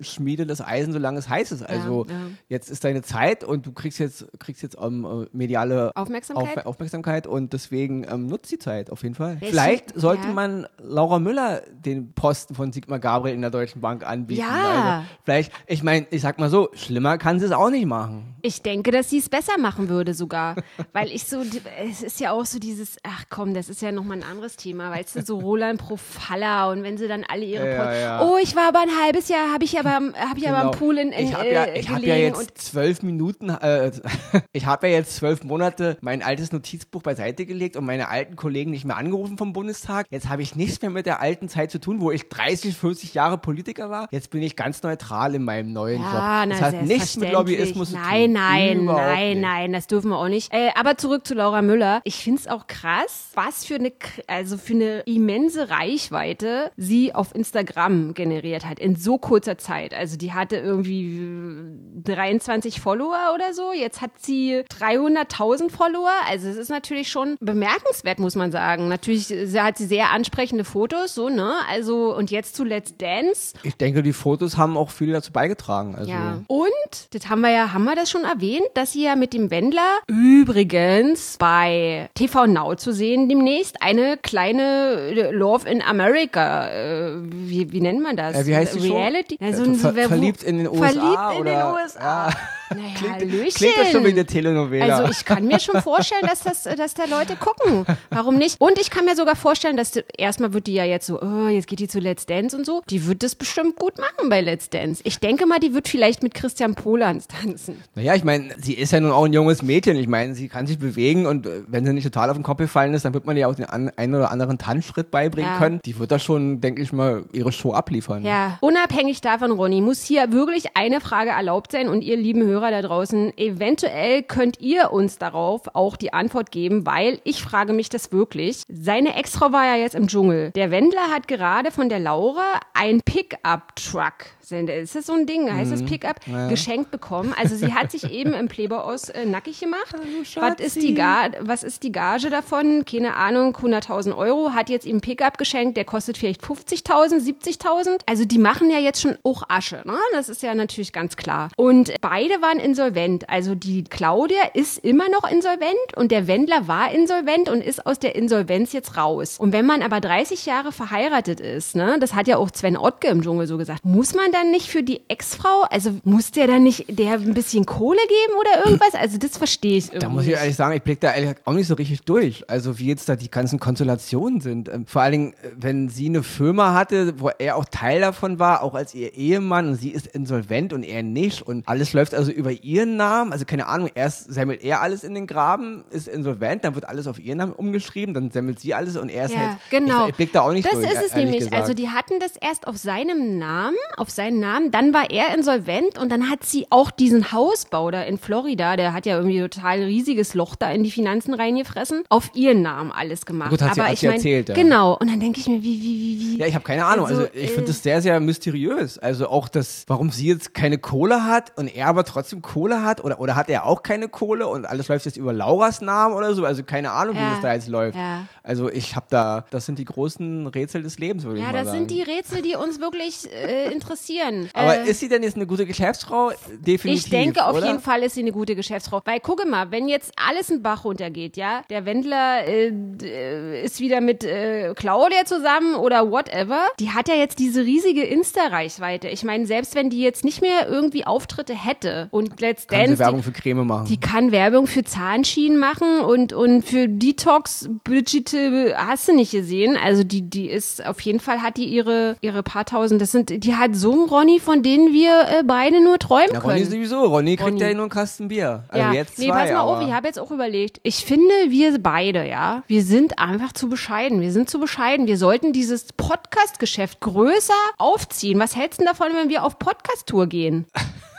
äh, 0.00 0.04
schmiede 0.04 0.46
das 0.46 0.60
Eisen, 0.60 0.92
solange 0.92 1.18
es 1.18 1.28
heiß 1.28 1.52
ist. 1.52 1.62
Also 1.62 2.06
ja. 2.08 2.14
jetzt 2.48 2.70
ist 2.70 2.84
deine 2.84 3.02
Zeit 3.02 3.44
und 3.44 3.66
du 3.66 3.72
kriegst 3.72 3.98
jetzt, 3.98 4.26
kriegst 4.38 4.62
jetzt 4.62 4.76
ähm, 4.80 5.04
äh, 5.04 5.36
mediale 5.36 5.92
Aufmerksamkeit? 5.94 6.58
Auf, 6.58 6.66
Aufmerksamkeit 6.66 7.26
und 7.26 7.52
deswegen 7.64 8.06
ähm, 8.10 8.26
nutzt 8.26 8.50
die 8.52 8.58
Zeit 8.58 8.90
auf 8.90 9.02
jeden 9.02 9.14
Fall. 9.14 9.40
Welche- 9.40 9.52
Vielleicht 9.54 9.98
sollte 9.98 10.26
ja. 10.28 10.32
man 10.32 10.66
Laura 10.78 11.18
Müller 11.18 11.62
den 11.72 12.12
Posten 12.12 12.54
von 12.54 12.72
Sigmar 12.72 12.98
Gabriel 12.98 13.34
in 13.34 13.40
der 13.40 13.50
Deutschen 13.50 13.80
Bank 13.80 14.06
anbieten. 14.06 14.40
Ja. 14.42 14.98
Also, 14.98 15.06
vielleicht, 15.24 15.52
ich 15.66 15.82
meine, 15.82 16.06
ich 16.10 16.22
sag 16.22 16.38
mal 16.38 16.50
so, 16.50 16.68
schlimmer 16.74 17.18
kann 17.18 17.40
sie 17.40 17.46
es 17.46 17.52
auch 17.52 17.70
nicht 17.70 17.86
machen. 17.86 18.34
Ich 18.42 18.62
denke, 18.62 18.90
dass 18.90 19.10
sie 19.10 19.18
es 19.18 19.28
besser 19.28 19.58
machen 19.58 19.88
würde 19.88 20.14
sogar. 20.14 20.56
Weil 20.92 21.08
ich 21.10 21.24
so, 21.24 21.42
es 21.88 22.02
ist 22.02 22.20
ja 22.20 22.32
auch 22.32 22.44
so 22.44 22.58
dieses, 22.58 22.96
ach 23.02 23.24
komm, 23.30 23.54
das 23.54 23.68
ist 23.68 23.80
ja 23.82 23.92
nochmal 23.92 24.18
ein 24.18 24.22
anderes 24.24 24.56
Thema, 24.56 24.90
weißt 24.90 25.16
du, 25.16 25.22
so 25.22 25.38
Roland 25.38 25.80
Profalla 25.80 26.70
und 26.70 26.82
wenn 26.82 26.96
sie 26.98 27.08
dann 27.08 27.24
alle 27.26 27.44
ihre 27.44 27.68
Ja, 27.68 27.94
ja. 27.94 28.22
Oh, 28.22 28.36
ich 28.42 28.54
war 28.54 28.68
aber 28.68 28.80
ein 28.80 28.90
halbes 29.02 29.28
Jahr, 29.28 29.52
habe 29.52 29.64
ich 29.64 29.78
aber, 29.78 29.90
habe 29.90 30.38
ich 30.38 30.48
aber 30.48 30.58
am 30.58 30.64
Genau. 30.70 30.78
Pool 30.78 30.98
in, 30.98 31.12
in 31.12 31.28
ich 31.28 31.34
habe 31.34 31.50
ja, 31.50 31.64
äh, 31.64 31.78
ich 31.80 31.88
hab 31.88 32.02
ja 32.02 32.16
jetzt 32.16 32.58
zwölf 32.58 33.02
Minuten, 33.02 33.48
äh, 33.50 33.90
ich 34.52 34.66
habe 34.66 34.88
ja 34.88 34.94
jetzt 34.94 35.16
zwölf 35.16 35.42
Monate 35.44 35.96
mein 36.00 36.22
altes 36.22 36.52
Notizbuch 36.52 37.02
beiseite 37.02 37.46
gelegt 37.46 37.53
und 37.76 37.84
meine 37.86 38.08
alten 38.08 38.36
Kollegen 38.36 38.70
nicht 38.70 38.84
mehr 38.84 38.96
angerufen 38.96 39.38
vom 39.38 39.52
Bundestag. 39.52 40.06
Jetzt 40.10 40.28
habe 40.28 40.42
ich 40.42 40.54
nichts 40.56 40.80
mehr 40.82 40.90
mit 40.90 41.06
der 41.06 41.20
alten 41.20 41.48
Zeit 41.48 41.70
zu 41.70 41.78
tun, 41.80 42.00
wo 42.00 42.10
ich 42.10 42.28
30, 42.28 42.76
40 42.76 43.14
Jahre 43.14 43.38
Politiker 43.38 43.90
war. 43.90 44.08
Jetzt 44.10 44.30
bin 44.30 44.42
ich 44.42 44.56
ganz 44.56 44.82
neutral 44.82 45.34
in 45.34 45.44
meinem 45.44 45.72
neuen 45.72 46.00
Ja, 46.02 46.08
Job. 46.10 46.20
na, 46.20 46.46
Das 46.46 46.60
hat 46.62 46.82
nichts 46.82 47.16
mit. 47.16 47.32
Lobbyismus 47.32 47.90
zu 47.90 47.96
tun. 47.96 48.02
Nein, 48.04 48.32
nein, 48.32 48.80
Überhaupt 48.82 49.02
nein, 49.02 49.40
nein, 49.40 49.72
das 49.72 49.86
dürfen 49.86 50.10
wir 50.10 50.18
auch 50.18 50.28
nicht. 50.28 50.52
Äh, 50.52 50.70
aber 50.74 50.96
zurück 50.96 51.26
zu 51.26 51.34
Laura 51.34 51.62
Müller. 51.62 52.00
Ich 52.04 52.16
finde 52.16 52.40
es 52.40 52.46
auch 52.48 52.66
krass, 52.66 53.30
was 53.34 53.64
für 53.64 53.76
eine, 53.76 53.92
also 54.26 54.56
für 54.58 54.74
eine 54.74 55.00
immense 55.00 55.70
Reichweite 55.70 56.70
sie 56.76 57.14
auf 57.14 57.34
Instagram 57.34 58.14
generiert 58.14 58.64
hat 58.66 58.78
in 58.78 58.96
so 58.96 59.18
kurzer 59.18 59.58
Zeit. 59.58 59.94
Also 59.94 60.16
die 60.16 60.32
hatte 60.32 60.56
irgendwie 60.56 61.18
äh, 61.18 62.02
23 62.02 62.80
Follower 62.80 63.32
oder 63.34 63.52
so. 63.54 63.72
Jetzt 63.72 64.00
hat 64.00 64.10
sie 64.18 64.62
300.000 64.70 65.70
Follower. 65.70 66.10
Also 66.28 66.48
es 66.48 66.56
ist 66.56 66.68
natürlich 66.70 67.08
schon 67.10 67.33
bemerkenswert, 67.40 68.18
muss 68.18 68.34
man 68.36 68.50
sagen. 68.52 68.88
Natürlich 68.88 69.26
sie 69.26 69.60
hat 69.60 69.78
sie 69.78 69.86
sehr 69.86 70.10
ansprechende 70.10 70.64
Fotos, 70.64 71.14
so, 71.14 71.28
ne? 71.28 71.54
Also, 71.70 72.14
und 72.14 72.30
jetzt 72.30 72.56
zu 72.56 72.64
Let's 72.64 72.96
Dance. 72.96 73.54
Ich 73.62 73.76
denke, 73.76 74.02
die 74.02 74.12
Fotos 74.12 74.56
haben 74.56 74.76
auch 74.76 74.90
viel 74.90 75.12
dazu 75.12 75.32
beigetragen. 75.32 75.94
Also. 75.94 76.10
Ja. 76.10 76.38
Und, 76.46 76.68
das 77.12 77.28
haben 77.28 77.40
wir 77.40 77.50
ja, 77.50 77.72
haben 77.72 77.84
wir 77.84 77.94
das 77.96 78.10
schon 78.10 78.24
erwähnt, 78.24 78.66
dass 78.74 78.92
sie 78.92 79.04
ja 79.04 79.16
mit 79.16 79.32
dem 79.32 79.50
Wendler 79.50 79.98
übrigens 80.06 81.36
bei 81.38 82.08
TV 82.14 82.46
Now 82.46 82.74
zu 82.76 82.92
sehen 82.92 83.28
demnächst 83.28 83.82
eine 83.82 84.16
kleine 84.16 85.30
Love 85.32 85.68
in 85.68 85.82
America, 85.82 86.68
äh, 86.68 87.12
wie, 87.22 87.72
wie 87.72 87.80
nennt 87.80 88.02
man 88.02 88.16
das? 88.16 88.36
Äh, 88.36 88.46
wie 88.46 88.54
heißt 88.56 88.74
die 88.76 88.90
Reality? 88.90 89.38
Show? 89.40 89.44
Also, 89.46 89.74
Ver 89.74 89.94
wer- 89.96 90.08
verliebt 90.08 90.42
in 90.42 90.58
den 90.58 90.68
USA 90.68 90.88
Verliebt 90.90 91.34
in 91.34 91.40
oder? 91.40 91.52
den 91.74 91.82
USA. 91.84 92.30
Naja, 92.70 93.14
Hallöchen. 93.14 93.50
Klingt 93.54 93.78
das 93.78 93.90
schon 93.90 94.04
wie 94.04 94.08
eine 94.08 94.24
Telenovela. 94.24 94.96
Also 94.98 95.10
ich 95.10 95.24
kann 95.24 95.46
mir 95.46 95.60
schon 95.60 95.80
vorstellen, 95.82 96.22
dass, 96.26 96.40
das, 96.42 96.62
dass 96.76 96.94
da 96.94 97.04
Leute 97.04 97.36
gucken. 97.36 97.84
Warum 98.10 98.36
nicht? 98.36 98.60
Und 98.60 98.78
ich 98.78 98.90
kann 98.90 99.04
mir 99.04 99.16
sogar 99.16 99.36
vorstellen, 99.36 99.76
dass 99.76 99.92
die, 99.92 100.02
erstmal 100.16 100.52
wird 100.54 100.66
die 100.66 100.74
ja 100.74 100.84
jetzt 100.84 101.06
so, 101.06 101.20
oh, 101.20 101.48
jetzt 101.48 101.66
geht 101.66 101.80
die 101.80 101.88
zu 101.88 101.98
Let's 101.98 102.26
Dance 102.26 102.56
und 102.56 102.64
so. 102.64 102.82
Die 102.88 103.06
wird 103.06 103.22
das 103.22 103.34
bestimmt 103.34 103.76
gut 103.76 103.98
machen 103.98 104.28
bei 104.30 104.40
Let's 104.40 104.70
Dance. 104.70 105.02
Ich 105.04 105.18
denke 105.18 105.46
mal, 105.46 105.58
die 105.58 105.74
wird 105.74 105.88
vielleicht 105.88 106.22
mit 106.22 106.34
Christian 106.34 106.74
Polans 106.74 107.26
tanzen. 107.28 107.82
Naja, 107.94 108.14
ich 108.14 108.24
meine, 108.24 108.54
sie 108.60 108.74
ist 108.74 108.92
ja 108.92 109.00
nun 109.00 109.12
auch 109.12 109.24
ein 109.24 109.32
junges 109.32 109.62
Mädchen. 109.62 109.96
Ich 109.96 110.08
meine, 110.08 110.34
sie 110.34 110.48
kann 110.48 110.66
sich 110.66 110.78
bewegen 110.78 111.26
und 111.26 111.46
äh, 111.46 111.62
wenn 111.66 111.84
sie 111.84 111.92
nicht 111.92 112.04
total 112.04 112.30
auf 112.30 112.36
den 112.36 112.42
Kopf 112.42 112.58
gefallen 112.58 112.94
ist, 112.94 113.04
dann 113.04 113.12
wird 113.14 113.26
man 113.26 113.36
ihr 113.36 113.48
auch 113.48 113.54
den 113.54 113.66
an, 113.66 113.90
einen 113.96 114.14
oder 114.14 114.30
anderen 114.30 114.58
Tanzschritt 114.58 115.10
beibringen 115.10 115.50
Ja. 115.50 115.58
können. 115.58 115.80
Die 115.84 115.98
wird 115.98 116.10
da 116.10 116.18
schon, 116.18 116.60
denke 116.60 116.80
ich 116.82 116.92
mal, 116.92 117.24
ihre 117.32 117.52
Show 117.52 117.72
abliefern. 117.72 118.24
Ja, 118.24 118.58
unabhängig 118.60 119.20
davon, 119.20 119.50
Ronny, 119.52 119.80
muss 119.80 120.02
hier 120.02 120.32
wirklich 120.32 120.76
eine 120.76 121.00
Frage 121.00 121.30
erlaubt 121.30 121.72
sein 121.72 121.88
und 121.88 122.02
ihr 122.02 122.16
lieben 122.16 122.42
Hörer 122.44 122.53
da 122.60 122.82
draußen, 122.82 123.36
eventuell 123.36 124.22
könnt 124.22 124.60
ihr 124.60 124.92
uns 124.92 125.18
darauf 125.18 125.74
auch 125.74 125.96
die 125.96 126.12
Antwort 126.12 126.50
geben, 126.50 126.86
weil 126.86 127.20
ich 127.24 127.42
frage 127.42 127.72
mich 127.72 127.88
das 127.88 128.12
wirklich. 128.12 128.62
Seine 128.68 129.16
Ex-Frau 129.16 129.52
war 129.52 129.64
ja 129.64 129.76
jetzt 129.76 129.94
im 129.94 130.08
Dschungel. 130.08 130.50
Der 130.52 130.70
Wendler 130.70 131.10
hat 131.12 131.28
gerade 131.28 131.70
von 131.70 131.88
der 131.88 132.00
Laura 132.00 132.60
ein 132.74 133.00
Pickup-Truck. 133.02 134.26
Ist 134.52 134.94
das 134.94 135.06
so 135.06 135.12
ein 135.14 135.26
Ding? 135.26 135.52
Heißt 135.52 135.72
das 135.72 135.84
Pickup? 135.84 136.20
Geschenkt 136.48 136.90
bekommen. 136.90 137.34
Also 137.38 137.56
sie 137.56 137.74
hat 137.74 137.90
sich 137.90 138.10
eben 138.10 138.34
im 138.34 138.48
Playboy 138.48 138.78
aus 138.78 139.08
äh, 139.08 139.24
nackig 139.24 139.60
gemacht. 139.60 139.94
was, 140.36 140.60
ist 140.60 140.82
die 140.82 140.94
Ga 140.94 141.30
was 141.40 141.62
ist 141.62 141.82
die 141.82 141.92
Gage 141.92 142.30
davon? 142.30 142.84
Keine 142.84 143.14
Ahnung, 143.16 143.56
100.000 143.56 144.16
Euro. 144.16 144.52
Hat 144.52 144.68
jetzt 144.68 144.86
ihm 144.86 145.00
Pickup 145.00 145.38
geschenkt, 145.38 145.76
der 145.76 145.84
kostet 145.84 146.18
vielleicht 146.18 146.42
50.000, 146.42 147.20
70.000. 147.20 148.00
Also 148.06 148.24
die 148.24 148.38
machen 148.38 148.70
ja 148.70 148.78
jetzt 148.78 149.00
schon 149.00 149.16
auch 149.22 149.44
Asche. 149.48 149.82
Ne? 149.84 149.96
Das 150.12 150.28
ist 150.28 150.42
ja 150.42 150.54
natürlich 150.54 150.92
ganz 150.92 151.16
klar. 151.16 151.50
Und 151.56 151.92
beide 152.00 152.42
waren 152.42 152.58
insolvent. 152.58 153.28
Also 153.28 153.54
die 153.54 153.84
Claudia 153.84 154.42
ist 154.52 154.78
immer 154.84 155.08
noch 155.08 155.30
insolvent 155.30 155.96
und 155.96 156.10
der 156.10 156.26
Wendler 156.26 156.68
war 156.68 156.92
insolvent 156.92 157.48
und 157.48 157.62
ist 157.62 157.86
aus 157.86 157.98
der 157.98 158.14
Insolvenz 158.14 158.72
jetzt 158.72 158.96
raus. 158.96 159.38
Und 159.38 159.52
wenn 159.52 159.66
man 159.66 159.82
aber 159.82 160.00
30 160.00 160.46
Jahre 160.46 160.72
verheiratet 160.72 161.40
ist, 161.40 161.76
ne, 161.76 161.96
das 162.00 162.14
hat 162.14 162.28
ja 162.28 162.36
auch 162.36 162.50
Sven 162.52 162.76
Ottke 162.76 163.08
im 163.08 163.22
Dschungel 163.22 163.46
so 163.46 163.56
gesagt, 163.56 163.84
muss 163.84 164.14
man 164.14 164.32
dann 164.34 164.50
nicht 164.50 164.68
für 164.68 164.82
die 164.82 165.00
Ex-Frau, 165.08 165.62
also 165.70 165.92
muss 166.04 166.30
der 166.32 166.46
dann 166.46 166.62
nicht 166.64 166.84
der 166.88 167.12
ein 167.14 167.34
bisschen 167.34 167.64
Kohle 167.64 168.00
geben 168.00 168.38
oder 168.38 168.66
irgendwas? 168.66 168.94
Also 168.94 169.16
das 169.18 169.38
verstehe 169.38 169.78
ich 169.78 169.86
irgendwie. 169.86 169.98
Da 170.00 170.08
muss 170.08 170.26
ich 170.26 170.32
ehrlich 170.32 170.56
sagen, 170.56 170.74
ich 170.76 170.82
blick 170.82 171.00
da 171.00 171.12
ehrlich 171.14 171.36
auch 171.44 171.52
nicht 171.52 171.66
so 171.68 171.74
richtig 171.74 172.02
durch. 172.02 172.48
Also 172.50 172.78
wie 172.78 172.86
jetzt 172.88 173.08
da 173.08 173.16
die 173.16 173.30
ganzen 173.30 173.58
Konstellationen 173.60 174.40
sind. 174.40 174.68
Ähm, 174.68 174.86
Vor 174.86 175.02
allen 175.02 175.12
Dingen, 175.12 175.32
äh, 175.42 175.50
wenn 175.56 175.88
sie 175.88 176.06
eine 176.08 176.22
Firma 176.22 176.74
hatte, 176.74 177.18
wo 177.20 177.30
er 177.38 177.56
auch 177.56 177.64
Teil 177.64 178.00
davon 178.00 178.38
war, 178.38 178.62
auch 178.62 178.74
als 178.74 178.94
ihr 178.94 179.14
Ehemann 179.14 179.68
und 179.68 179.76
sie 179.76 179.90
ist 179.90 180.06
insolvent 180.08 180.72
und 180.72 180.82
er 180.82 181.02
nicht 181.02 181.42
und 181.42 181.68
alles 181.68 181.92
läuft 181.92 182.14
also 182.14 182.30
über 182.32 182.50
ihren 182.50 182.96
Namen. 182.96 183.32
Also 183.32 183.44
keine 183.44 183.66
Ahnung, 183.68 183.88
erst 183.94 184.32
sammelt 184.32 184.62
er 184.64 184.80
alles 184.82 185.04
in 185.04 185.14
den 185.14 185.26
Graben, 185.26 185.84
ist 185.90 186.08
insolvent, 186.08 186.64
dann 186.64 186.74
wird 186.74 186.88
alles 186.88 187.06
auf 187.06 187.18
ihren 187.18 187.38
Namen 187.38 187.52
umgeschrieben, 187.52 188.14
dann 188.14 188.30
sammelt 188.30 188.58
sie 188.60 188.74
alles 188.74 188.96
und 188.96 189.08
er 189.08 189.26
ist 189.26 189.32
Ja, 189.34 189.38
halt. 189.40 189.56
genau. 189.70 190.04
Ich, 190.04 190.10
ich 190.10 190.16
blick 190.16 190.32
da 190.32 190.42
auch 190.42 190.52
nicht 190.52 190.66
das 190.66 190.74
durch. 190.74 190.90
ist 190.90 191.02
es 191.06 191.14
nämlich. 191.14 191.38
Gesagt. 191.40 191.54
Also 191.54 191.74
die 191.74 191.88
hatten 191.88 192.14
das 192.20 192.32
erst 192.40 192.66
auf 192.66 192.76
seinem 192.76 193.38
Namen, 193.38 193.76
auf 193.96 194.10
seinen 194.24 194.40
Namen, 194.40 194.70
dann 194.70 194.94
war 194.94 195.10
er 195.10 195.34
insolvent 195.34 195.98
und 195.98 196.10
dann 196.10 196.30
hat 196.30 196.44
sie 196.44 196.66
auch 196.70 196.90
diesen 196.90 197.30
Hausbau 197.32 197.90
da 197.90 198.02
in 198.02 198.16
Florida, 198.18 198.76
der 198.76 198.92
hat 198.94 199.04
ja 199.06 199.16
irgendwie 199.16 199.40
total 199.40 199.82
riesiges 199.82 200.34
Loch 200.34 200.56
da 200.56 200.70
in 200.70 200.82
die 200.82 200.90
Finanzen 200.90 201.34
reingefressen, 201.34 202.04
auf 202.08 202.30
ihren 202.34 202.62
Namen 202.62 202.90
alles 202.90 203.26
gemacht. 203.26 203.50
Gut, 203.50 203.60
hat 203.60 203.74
sie- 203.74 203.80
Aber 203.80 203.88
hat 203.88 203.94
ich 203.94 204.00
sie 204.00 204.06
mein, 204.06 204.16
erzählt, 204.16 204.48
ja. 204.48 204.54
Genau. 204.54 204.96
Und 204.98 205.10
dann 205.10 205.20
denke 205.20 205.40
ich 205.40 205.46
mir, 205.48 205.62
wie, 205.62 205.82
wie, 205.82 206.00
wie, 206.00 206.20
wie. 206.20 206.38
Ja, 206.38 206.46
ich 206.46 206.54
habe 206.54 206.64
keine 206.64 206.86
Ahnung. 206.86 207.06
Also, 207.06 207.22
Also, 207.22 207.34
ich 207.34 207.44
äh, 207.44 207.48
finde 207.48 207.64
das 207.68 207.82
sehr, 207.82 208.00
sehr 208.00 208.18
mysteriös. 208.20 208.98
Also 208.98 209.28
auch 209.28 209.48
das, 209.48 209.84
warum 209.88 210.10
sie 210.10 210.26
jetzt 210.28 210.54
keine 210.54 210.78
Kohle 210.78 211.24
hat 211.24 211.52
und 211.56 211.68
er 211.74 211.86
aber 211.88 212.04
trotzdem 212.04 212.40
Kohle 212.42 212.82
hat 212.82 213.04
oder, 213.04 213.20
oder 213.20 213.36
hat 213.36 213.48
er 213.50 213.66
auch 213.66 213.82
keine 213.82 214.08
Kohle 214.08 214.46
und 214.48 214.64
alles 214.66 214.88
läuft 214.88 215.04
jetzt 215.06 215.16
über 215.18 215.32
Lauras 215.32 215.80
Namen 215.80 216.14
oder 216.14 216.34
so. 216.34 216.44
Also 216.44 216.62
keine 216.62 216.92
Ahnung, 216.92 217.14
wie 217.16 217.20
Ja, 217.20 217.30
das 217.32 217.40
da 217.40 217.52
jetzt 217.54 217.68
läuft. 217.68 217.96
ja. 217.96 218.26
Also 218.42 218.70
ich 218.70 218.94
habe 218.96 219.06
da, 219.10 219.44
das 219.50 219.64
sind 219.66 219.78
die 219.78 219.84
großen 219.86 220.46
Rätsel 220.48 220.82
des 220.82 220.98
Lebens, 220.98 221.24
würde 221.24 221.38
ich 221.38 221.44
Ja, 221.44 221.52
mal 221.52 221.58
das 221.58 221.66
sagen. 221.68 221.78
sind 221.78 221.90
die 221.90 222.02
Rätsel, 222.02 222.42
die 222.42 222.56
uns 222.56 222.78
wirklich 222.80 223.28
äh, 223.32 223.72
interessieren. 223.72 224.13
aber 224.52 224.80
äh, 224.80 224.90
ist 224.90 225.00
sie 225.00 225.08
denn 225.08 225.22
jetzt 225.22 225.36
eine 225.36 225.46
gute 225.46 225.66
Geschäftsfrau? 225.66 226.32
Definitiv. 226.50 227.04
Ich 227.04 227.10
denke, 227.10 227.44
auf 227.44 227.56
oder? 227.56 227.66
jeden 227.66 227.80
Fall 227.80 228.02
ist 228.02 228.14
sie 228.14 228.20
eine 228.20 228.32
gute 228.32 228.54
Geschäftsfrau. 228.54 229.00
Weil 229.04 229.20
gucke 229.20 229.46
mal, 229.46 229.70
wenn 229.70 229.88
jetzt 229.88 230.12
alles 230.16 230.50
in 230.50 230.62
Bach 230.62 230.84
runtergeht, 230.84 231.36
ja, 231.36 231.62
der 231.70 231.86
Wendler 231.86 232.46
äh, 232.46 232.72
äh, 233.02 233.64
ist 233.64 233.80
wieder 233.80 234.00
mit 234.00 234.24
äh, 234.24 234.74
Claudia 234.74 235.24
zusammen 235.24 235.74
oder 235.76 236.10
whatever, 236.10 236.66
die 236.78 236.90
hat 236.90 237.08
ja 237.08 237.14
jetzt 237.14 237.38
diese 237.38 237.62
riesige 237.62 238.02
Insta-Reichweite. 238.02 239.08
Ich 239.08 239.24
meine, 239.24 239.46
selbst 239.46 239.74
wenn 239.74 239.90
die 239.90 240.02
jetzt 240.02 240.24
nicht 240.24 240.40
mehr 240.40 240.68
irgendwie 240.68 241.06
Auftritte 241.06 241.54
hätte 241.54 242.08
und 242.10 242.40
Let's 242.40 242.66
Kann 242.66 242.80
Dance, 242.80 242.96
sie 242.96 242.98
Werbung 242.98 243.20
die, 243.20 243.24
für 243.24 243.32
Creme 243.32 243.66
machen. 243.66 243.86
die 243.86 243.98
kann 243.98 244.32
Werbung 244.32 244.66
für 244.66 244.84
Zahnschienen 244.84 245.58
machen 245.58 246.00
und, 246.00 246.32
und 246.32 246.62
für 246.62 246.88
Detox, 246.88 247.68
Digital, 247.88 248.74
hast 248.76 249.08
du 249.08 249.14
nicht 249.14 249.32
gesehen. 249.32 249.76
Also 249.76 250.04
die, 250.04 250.22
die 250.22 250.48
ist, 250.48 250.84
auf 250.84 251.00
jeden 251.00 251.20
Fall 251.20 251.42
hat 251.42 251.56
die 251.56 251.66
ihre, 251.66 252.16
ihre 252.20 252.42
paar 252.42 252.64
tausend, 252.64 253.00
das 253.00 253.12
sind, 253.12 253.44
die 253.44 253.56
hat 253.56 253.74
so 253.74 254.03
Ronny, 254.08 254.40
von 254.40 254.62
denen 254.62 254.92
wir 254.92 255.28
äh, 255.28 255.42
beide 255.44 255.82
nur 255.82 255.98
träumen 255.98 256.32
ja, 256.32 256.40
können. 256.40 256.52
Ronny 256.52 256.64
sowieso. 256.64 257.04
Ronny 257.04 257.36
kriegt 257.36 257.50
Ronny. 257.50 257.60
ja 257.60 257.72
nur 257.74 257.82
einen 257.82 257.90
Kasten 257.90 258.28
Bier. 258.28 258.64
Also 258.68 258.86
ja, 258.86 258.92
jetzt 258.92 259.16
zwei, 259.16 259.24
nee, 259.24 259.30
pass 259.30 259.50
mal 259.50 259.60
auf, 259.60 259.86
ich 259.86 259.92
habe 259.92 260.06
jetzt 260.06 260.18
auch 260.18 260.30
überlegt. 260.30 260.80
Ich 260.82 261.04
finde, 261.04 261.34
wir 261.48 261.78
beide, 261.80 262.26
ja, 262.26 262.62
wir 262.66 262.82
sind 262.82 263.18
einfach 263.18 263.52
zu 263.52 263.68
bescheiden. 263.68 264.20
Wir 264.20 264.32
sind 264.32 264.48
zu 264.48 264.60
bescheiden. 264.60 265.06
Wir 265.06 265.18
sollten 265.18 265.52
dieses 265.52 265.92
Podcast-Geschäft 265.92 267.00
größer 267.00 267.52
aufziehen. 267.78 268.38
Was 268.38 268.56
hältst 268.56 268.80
du 268.80 268.84
denn 268.84 268.92
davon, 268.92 269.08
wenn 269.14 269.28
wir 269.28 269.44
auf 269.44 269.58
Podcast-Tour 269.58 270.26
gehen? 270.26 270.66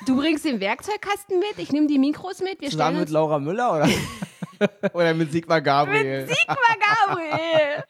Du 0.06 0.16
bringst 0.18 0.46
den 0.46 0.60
Werkzeugkasten 0.60 1.40
mit, 1.40 1.58
ich 1.58 1.72
nehme 1.72 1.88
die 1.88 1.98
Mikros 1.98 2.40
mit, 2.40 2.62
wir 2.62 2.70
zusammen 2.70 2.90
stellen 2.92 3.00
mit 3.00 3.10
Laura 3.10 3.40
Müller 3.40 3.74
oder? 3.74 3.90
oder 4.94 5.14
mit 5.14 5.32
Sigmar 5.32 5.62
Gabriel? 5.62 6.28
Sigmar 6.28 7.08
Gabriel. 7.08 7.84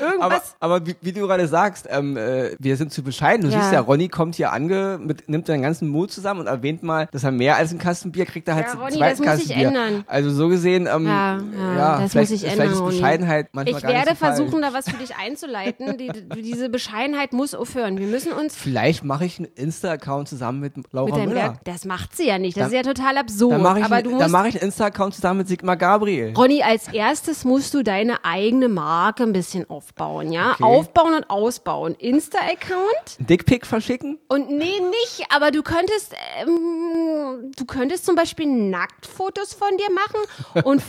Aber, 0.00 0.12
Irgendwas. 0.34 0.56
aber 0.60 0.86
wie, 0.86 0.96
wie 1.00 1.12
du 1.12 1.20
gerade 1.26 1.46
sagst, 1.46 1.86
ähm, 1.90 2.16
äh, 2.16 2.50
wir 2.58 2.76
sind 2.76 2.92
zu 2.92 3.02
bescheiden. 3.02 3.46
Du 3.46 3.52
Ja. 3.52 3.60
siehst 3.60 3.72
ja, 3.72 3.80
Ronny 3.80 4.08
kommt 4.08 4.34
hier 4.36 4.52
ange, 4.52 4.98
mit, 5.02 5.28
nimmt 5.28 5.46
seinen 5.46 5.62
ganzen 5.62 5.88
Mut 5.88 6.10
zusammen 6.12 6.40
und 6.40 6.46
erwähnt 6.46 6.82
mal, 6.82 7.08
dass 7.12 7.24
er 7.24 7.30
mehr 7.32 7.56
als 7.56 7.72
ein 7.72 7.78
Kasten 7.78 8.12
Bier 8.12 8.26
kriegt, 8.26 8.48
er 8.48 8.54
halt 8.56 8.66
Ja, 8.66 8.74
Ronny, 8.74 8.96
zweiten 8.96 9.22
das 9.22 9.38
muss 9.38 9.48
Bier. 9.48 9.66
ändern. 9.68 10.04
Also 10.06 10.30
so 10.30 10.48
gesehen, 10.48 10.86
ähm, 10.92 11.06
Ja, 11.06 11.38
ja, 11.38 11.74
ja, 11.76 12.00
das 12.00 12.12
vielleicht, 12.12 12.30
muss 12.30 12.40
vielleicht 12.40 12.58
ändern, 12.58 12.72
ist. 12.72 12.84
Bescheidenheit 12.84 13.48
manchmal 13.52 13.76
Ich 13.76 13.82
gar 13.82 13.92
nicht 13.92 13.98
werde 14.06 14.18
so 14.18 14.24
versuchen, 14.26 14.62
da 14.62 14.72
was 14.72 14.88
für 14.88 14.96
dich 14.96 15.14
einzuleiten. 15.16 15.96
Die, 15.98 16.08
die, 16.08 16.42
diese 16.42 16.68
Bescheidenheit 16.68 17.32
muss 17.32 17.54
aufhören. 17.54 17.98
Wir 17.98 18.06
müssen 18.06 18.32
uns 18.32 18.56
Vielleicht 18.56 19.04
mache 19.04 19.24
ich 19.24 19.38
einen 19.38 19.48
Insta-Account 19.54 20.28
zusammen 20.28 20.60
mit 20.60 20.74
Laura 20.92 21.16
mit 21.18 21.28
Müller. 21.28 21.40
Werk. 21.42 21.64
Das 21.64 21.84
macht 21.84 22.16
sie 22.16 22.26
ja 22.26 22.38
nicht. 22.38 22.56
Das 22.56 22.70
Dann- 22.70 22.72
ist 22.80 22.86
ja 22.86 22.92
total 22.94 23.16
absurd. 23.18 23.52
Dann 23.52 23.62
mache 23.62 23.78
ich, 23.80 23.84
Aber 23.84 24.02
dann 24.02 24.30
mache 24.30 24.48
ich 24.48 24.54
einen 24.56 24.64
Insta-Account 24.64 25.14
zusammen 25.14 25.38
mit 25.38 25.48
Sigmar 25.48 25.76
Gabriel. 25.76 26.32
Ronny, 26.36 26.62
als 26.62 26.88
erstes 26.88 27.44
musst 27.44 27.74
du 27.74 27.82
deine 27.82 28.24
eigene 28.24 28.68
Marke 28.68 29.22
ein 29.22 29.32
bisschen 29.32 29.68
aufbauen, 29.68 29.89
ja? 30.32 30.52
Okay. 30.52 30.64
Aufbauen 30.64 31.14
und 31.14 31.30
ausbauen. 31.30 31.94
Insta-Account? 31.94 33.16
Dickpick 33.18 33.66
verschicken? 33.66 34.18
Und 34.28 34.50
nee, 34.50 34.80
nicht, 34.80 35.26
aber 35.34 35.50
du 35.50 35.62
könntest, 35.62 36.14
ähm, 36.40 37.09
du 37.56 37.64
könntest 37.64 38.06
zum 38.06 38.14
Beispiel 38.14 38.46
Nacktfotos 38.46 39.54
von 39.54 39.68
dir 39.76 39.92
machen 39.94 40.64
und 40.64 40.82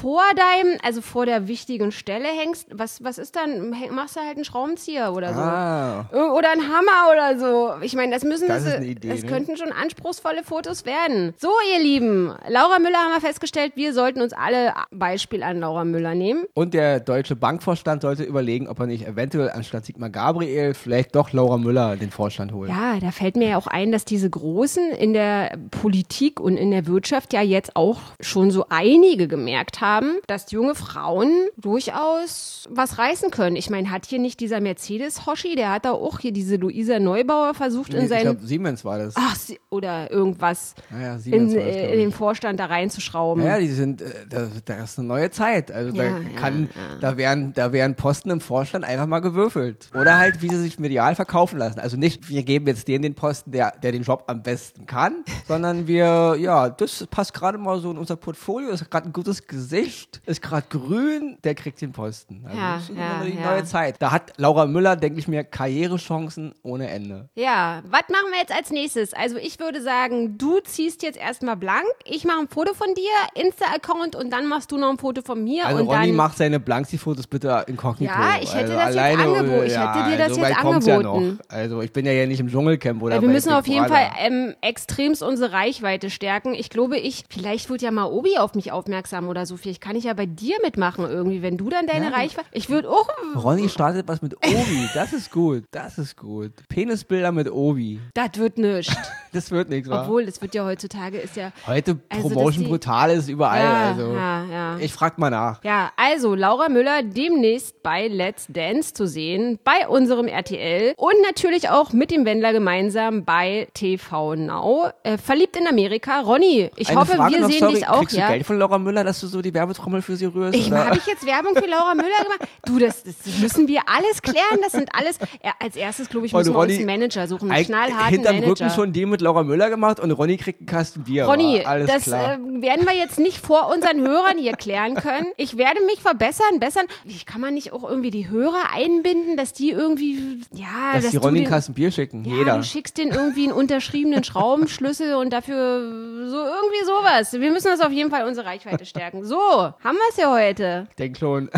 vor 0.00 0.22
deinem, 0.36 0.78
also 0.82 1.00
vor 1.00 1.26
der 1.26 1.48
wichtigen 1.48 1.92
Stelle 1.92 2.28
hängst, 2.28 2.68
was, 2.72 3.02
was 3.02 3.18
ist 3.18 3.36
dann, 3.36 3.70
machst 3.90 4.16
du 4.16 4.20
halt 4.20 4.36
einen 4.36 4.44
Schraubenzieher 4.44 5.12
oder 5.12 5.34
so. 5.34 5.40
Ah. 5.40 6.08
Oder 6.12 6.52
ein 6.52 6.62
Hammer 6.62 7.10
oder 7.12 7.38
so. 7.38 7.82
Ich 7.82 7.94
meine, 7.94 8.12
das 8.12 8.24
müssen 8.24 8.48
Das 8.48 8.66
eine 8.66 8.86
Idee, 8.86 9.08
das 9.08 9.22
ne? 9.22 9.28
könnten 9.28 9.56
schon 9.56 9.72
anspruchsvolle 9.72 10.44
Fotos 10.44 10.84
werden. 10.84 11.34
So, 11.38 11.50
ihr 11.74 11.82
Lieben, 11.82 12.32
Laura 12.48 12.78
Müller 12.78 12.98
haben 12.98 13.12
wir 13.12 13.20
festgestellt, 13.20 13.72
wir 13.76 13.92
sollten 13.92 14.20
uns 14.20 14.32
alle 14.32 14.74
Beispiel 14.90 15.42
an 15.42 15.60
Laura 15.60 15.84
Müller 15.84 16.14
nehmen. 16.14 16.44
Und 16.54 16.74
der 16.74 17.00
deutsche 17.00 17.36
Bankvorstand 17.36 18.02
sollte 18.02 18.22
überlegen, 18.24 18.42
überlegen, 18.42 18.68
ob 18.68 18.80
er 18.80 18.86
nicht 18.86 19.06
eventuell 19.06 19.50
anstatt 19.50 19.84
Sigmar 19.86 20.10
Gabriel 20.10 20.74
vielleicht 20.74 21.14
doch 21.14 21.32
Laura 21.32 21.58
Müller 21.58 21.96
den 21.96 22.10
Vorstand 22.10 22.52
holt. 22.52 22.70
Ja, 22.70 22.98
da 23.00 23.10
fällt 23.10 23.36
mir 23.36 23.50
ja 23.50 23.56
auch 23.56 23.66
ein, 23.66 23.92
dass 23.92 24.04
diese 24.04 24.28
Großen 24.28 24.92
in 24.92 25.12
der 25.12 25.56
Politik 25.82 26.38
und 26.38 26.56
in 26.56 26.70
der 26.70 26.86
Wirtschaft 26.86 27.32
ja 27.32 27.42
jetzt 27.42 27.74
auch 27.74 27.98
schon 28.20 28.52
so 28.52 28.66
einige 28.68 29.26
gemerkt 29.26 29.80
haben, 29.80 30.12
dass 30.28 30.52
junge 30.52 30.76
Frauen 30.76 31.32
durchaus 31.56 32.68
was 32.70 32.98
reißen 32.98 33.32
können. 33.32 33.56
Ich 33.56 33.68
meine, 33.68 33.90
hat 33.90 34.06
hier 34.06 34.20
nicht 34.20 34.38
dieser 34.38 34.60
Mercedes-Hoshi, 34.60 35.56
der 35.56 35.72
hat 35.72 35.84
da 35.84 35.90
auch 35.90 36.20
hier 36.20 36.30
diese 36.32 36.54
Luisa 36.54 37.00
Neubauer 37.00 37.54
versucht 37.54 37.94
in 37.94 38.02
ich 38.04 38.08
seinen. 38.10 38.22
glaube, 38.22 38.46
Siemens 38.46 38.84
war 38.84 38.98
das. 38.98 39.14
Ach, 39.16 39.36
oder 39.70 40.08
irgendwas 40.12 40.74
Naja, 40.90 41.14
in, 41.14 41.18
Siemens 41.20 41.54
war 41.56 41.64
das, 41.64 41.74
äh, 41.74 41.86
in 41.86 41.98
ich. 41.98 42.04
den 42.04 42.12
Vorstand 42.12 42.60
da 42.60 42.66
reinzuschrauben. 42.66 43.44
Ja, 43.44 43.58
die 43.58 43.66
sind, 43.66 44.02
äh, 44.02 44.10
da, 44.30 44.46
da 44.64 44.84
ist 44.84 45.00
eine 45.00 45.08
neue 45.08 45.30
Zeit. 45.32 45.72
Also 45.72 45.90
da 45.90 46.04
Ja, 46.04 46.20
kann, 46.36 46.68
da 47.00 47.16
werden, 47.16 47.54
da 47.54 47.72
werden 47.72 47.96
Posten 47.96 48.30
im 48.30 48.40
Vorstand 48.40 48.84
einfach 48.84 49.06
mal 49.06 49.18
gewürfelt. 49.18 49.90
Oder 50.00 50.16
halt, 50.18 50.42
wie 50.42 50.48
sie 50.48 50.60
sich 50.60 50.78
medial 50.78 51.16
verkaufen 51.16 51.58
lassen. 51.58 51.80
Also 51.80 51.96
nicht, 51.96 52.28
wir 52.28 52.44
geben 52.44 52.68
jetzt 52.68 52.86
den 52.86 53.02
den 53.02 53.14
Posten, 53.16 53.50
der, 53.50 53.72
der 53.82 53.90
den 53.90 54.02
Job 54.02 54.24
am 54.28 54.44
besten 54.44 54.86
kann, 54.86 55.24
sondern 55.48 55.71
wir, 55.86 56.36
ja, 56.38 56.68
das 56.70 57.06
passt 57.10 57.34
gerade 57.34 57.58
mal 57.58 57.78
so 57.80 57.90
in 57.90 57.98
unser 57.98 58.16
Portfolio, 58.16 58.70
ist 58.70 58.90
gerade 58.90 59.08
ein 59.08 59.12
gutes 59.12 59.46
Gesicht, 59.46 60.20
ist 60.26 60.40
gerade 60.42 60.66
grün, 60.68 61.38
der 61.44 61.54
kriegt 61.54 61.80
den 61.80 61.92
Posten. 61.92 62.42
Also 62.46 62.58
Ja, 62.58 62.74
das 62.74 62.82
ist 62.88 62.96
ja, 62.96 63.24
die 63.24 63.36
ja. 63.38 63.50
neue 63.50 63.64
Zeit. 63.64 63.96
Da 64.00 64.10
hat 64.12 64.32
Laura 64.36 64.66
Müller, 64.66 64.96
denke 64.96 65.18
ich 65.18 65.28
mir, 65.28 65.44
Karrierechancen 65.44 66.54
ohne 66.62 66.88
Ende. 66.88 67.28
Ja, 67.34 67.82
was 67.84 68.02
machen 68.10 68.30
wir 68.30 68.38
jetzt 68.40 68.52
als 68.54 68.70
nächstes? 68.70 69.12
Also 69.14 69.36
ich 69.36 69.58
würde 69.58 69.82
sagen, 69.82 70.38
du 70.38 70.60
ziehst 70.60 71.02
jetzt 71.02 71.18
erstmal 71.18 71.56
blank, 71.56 71.86
ich 72.04 72.24
mache 72.24 72.40
ein 72.40 72.48
Foto 72.48 72.74
von 72.74 72.88
dir, 72.94 73.42
Insta-Account 73.42 74.16
und 74.16 74.30
dann 74.32 74.46
machst 74.46 74.70
du 74.72 74.78
noch 74.78 74.90
ein 74.90 74.98
Foto 74.98 75.22
von 75.22 75.42
mir 75.42 75.66
Also 75.66 75.80
und 75.82 75.88
Ronny 75.88 76.08
dann 76.08 76.16
macht 76.16 76.36
seine 76.38 76.60
Blanksi-Fotos 76.60 77.26
bitte 77.26 77.64
inkognito. 77.66 78.12
Ja, 78.12 78.36
ich 78.40 78.54
hätte 78.54 78.72
also 78.72 78.74
das 78.74 78.94
jetzt 78.94 78.98
alleine, 78.98 79.22
angebo- 79.24 79.62
ich 79.64 79.72
ja, 79.72 79.94
hätte 79.94 80.10
dir 80.10 80.18
das 80.18 80.34
so 80.34 80.40
jetzt 80.40 80.50
weit 80.50 80.58
kommt's 80.58 80.86
Ja 80.86 80.96
angeboten. 80.96 81.38
noch. 81.40 81.48
Also 81.54 81.82
ich 81.82 81.92
bin 81.92 82.06
ja 82.06 82.12
hier 82.12 82.26
nicht 82.26 82.40
im 82.40 82.48
Dschungelcamp 82.48 83.02
oder 83.02 83.16
Ja, 83.16 83.20
wir 83.22 83.28
müssen 83.28 83.52
auf 83.52 83.66
jeden. 83.66 83.86
Fall 83.86 84.10
ähm, 84.18 84.54
extremst 84.60 85.22
unsere 85.22 85.52
Reichweite 85.66 86.10
stärken. 86.10 86.54
Ich 86.54 86.70
glaube, 86.70 86.98
ich, 86.98 87.24
vielleicht 87.30 87.70
wird 87.70 87.82
ja 87.82 87.90
mal 87.92 88.06
Obi 88.06 88.36
auf 88.38 88.54
mich 88.54 88.72
aufmerksam 88.72 89.28
oder 89.28 89.46
so. 89.46 89.56
Vielleicht 89.56 89.80
kann 89.80 89.94
ich 89.94 90.04
ja 90.04 90.12
bei 90.14 90.26
dir 90.26 90.56
mitmachen 90.64 91.04
irgendwie, 91.08 91.40
wenn 91.42 91.56
du 91.56 91.68
dann 91.70 91.86
deine 91.86 92.06
Ja. 92.06 92.10
Reichweite. 92.10 92.48
Ich 92.50 92.68
würde 92.68 92.90
auch. 92.90 93.08
Ronny 93.36 93.68
startet 93.68 94.08
was 94.08 94.22
mit 94.22 94.36
Obi. 94.44 94.88
Das 94.94 95.12
ist 95.12 95.30
gut. 95.30 95.64
Das 95.70 95.98
ist 95.98 96.16
gut. 96.16 96.50
Penisbilder 96.68 97.30
mit 97.30 97.48
Obi. 97.50 98.00
Das 98.14 98.30
wird 98.36 98.58
nichts. 98.58 98.94
Das 99.34 99.50
wird 99.50 99.70
nichts? 99.70 99.88
Obwohl, 99.88 100.26
das 100.26 100.42
wird 100.42 100.54
ja 100.54 100.62
heutzutage 100.66 101.16
ist 101.16 101.36
ja. 101.36 101.52
Heute 101.66 101.98
Also, 102.10 102.28
Promotion 102.28 102.64
die- 102.64 102.68
brutal 102.68 103.10
ist 103.12 103.30
überall. 103.30 103.60
Ja, 103.62 103.88
also 103.88 104.12
ja, 104.12 104.44
ja. 104.44 104.76
ich 104.78 104.92
frag 104.92 105.16
mal 105.16 105.30
nach. 105.30 105.64
Ja, 105.64 105.90
also 105.96 106.34
Laura 106.34 106.68
Müller 106.68 107.02
demnächst 107.02 107.82
bei 107.82 108.08
Let's 108.08 108.44
Dance 108.50 108.92
zu 108.92 109.06
sehen, 109.06 109.58
bei 109.64 109.88
unserem 109.88 110.26
RTL 110.28 110.92
und 110.98 111.14
natürlich 111.24 111.70
auch 111.70 111.94
mit 111.94 112.10
dem 112.10 112.26
Wendler 112.26 112.52
gemeinsam 112.52 113.24
bei 113.24 113.68
TV 113.72 114.34
Now. 114.34 114.90
Äh, 115.02 115.16
verliebt 115.16 115.51
in 115.56 115.66
Amerika. 115.66 116.20
Ronny, 116.20 116.70
ich 116.76 116.88
Eine 116.88 117.00
hoffe, 117.00 117.16
Frage 117.16 117.34
wir 117.34 117.40
noch, 117.40 117.50
sehen 117.50 117.58
sorry, 117.60 117.74
dich 117.74 117.88
auch, 117.88 117.98
Kriegst 118.00 118.16
ja. 118.16 118.26
du 118.26 118.32
Geld 118.32 118.46
von 118.46 118.58
Laura 118.58 118.78
Müller, 118.78 119.04
dass 119.04 119.20
du 119.20 119.26
so 119.26 119.42
die 119.42 119.52
Werbetrommel 119.54 120.02
für 120.02 120.16
sie 120.16 120.26
rührst? 120.26 120.54
Ich 120.56 120.70
habe 120.70 120.96
ich 120.96 121.06
jetzt 121.06 121.24
Werbung 121.26 121.54
für 121.54 121.68
Laura 121.68 121.94
Müller 121.94 122.08
gemacht? 122.22 122.40
Du, 122.64 122.78
das, 122.78 123.02
das 123.04 123.14
müssen 123.40 123.68
wir 123.68 123.80
alles 123.86 124.22
klären. 124.22 124.58
Das 124.62 124.72
sind 124.72 124.88
alles. 124.94 125.18
Ja, 125.44 125.52
als 125.58 125.76
erstes, 125.76 126.08
glaube 126.08 126.26
ich, 126.26 126.34
Und 126.34 126.40
müssen 126.40 126.52
wir 126.54 126.58
uns 126.58 126.70
Ronny- 126.72 126.76
einen 126.78 126.86
Manager 126.86 127.26
suchen, 127.26 127.50
einen 127.50 127.64
knallharten 127.66 128.08
Hinterm 128.08 128.34
Manager. 128.36 128.50
Rücken 128.66 128.70
schon 128.74 128.92
die 128.92 129.06
mit 129.06 129.20
Laura 129.20 129.42
Müller 129.42 129.70
gemacht 129.70 130.00
und 130.00 130.10
Ronny 130.10 130.36
kriegt 130.36 130.60
einen 130.60 130.66
Kasten 130.66 131.04
Bier. 131.04 131.26
Ronny? 131.26 131.62
Alles 131.64 131.88
das 131.90 132.02
klar. 132.04 132.34
äh, 132.34 132.38
werden 132.62 132.86
wir 132.86 132.94
jetzt 132.96 133.18
nicht 133.18 133.38
vor 133.38 133.70
unseren 133.72 134.00
Hörern 134.00 134.38
hier 134.38 134.52
klären 134.54 134.94
können. 134.94 135.26
Ich 135.36 135.56
werde 135.56 135.80
mich 135.86 136.00
verbessern, 136.00 136.58
bessern. 136.60 136.86
Wie 137.04 137.18
kann 137.24 137.40
man 137.40 137.54
nicht 137.54 137.72
auch 137.72 137.88
irgendwie 137.88 138.10
die 138.10 138.28
Hörer 138.28 138.72
einbinden, 138.74 139.36
dass 139.36 139.52
die 139.52 139.70
irgendwie, 139.70 140.40
ja, 140.52 140.66
dass 140.94 141.10
die 141.10 141.16
du 141.16 141.22
Ronny 141.22 141.38
einen 141.38 141.44
den, 141.46 141.50
Kasten 141.50 141.74
Bier 141.74 141.90
schicken. 141.90 142.24
ja, 142.24 142.34
Jeder. 142.36 142.56
du 142.56 142.62
schickst 142.64 142.98
den 142.98 143.08
irgendwie 143.10 143.44
einen 143.44 143.52
unterschriebenen 143.52 144.24
Schraubenschlüssel 144.24 145.14
und 145.14 145.30
dafür 145.46 146.28
so 146.28 146.36
irgendwie 146.36 146.84
sowas. 146.84 147.32
Wir 147.32 147.50
müssen 147.50 147.68
das 147.68 147.80
auf 147.80 147.90
jeden 147.92 148.10
Fall 148.10 148.26
unsere 148.26 148.46
Reichweite 148.46 148.86
stärken. 148.86 149.24
So, 149.24 149.36
haben 149.38 149.96
wir 149.96 150.08
es 150.10 150.16
ja 150.16 150.30
heute. 150.32 150.86
Denk 150.98 151.18
schon. 151.18 151.50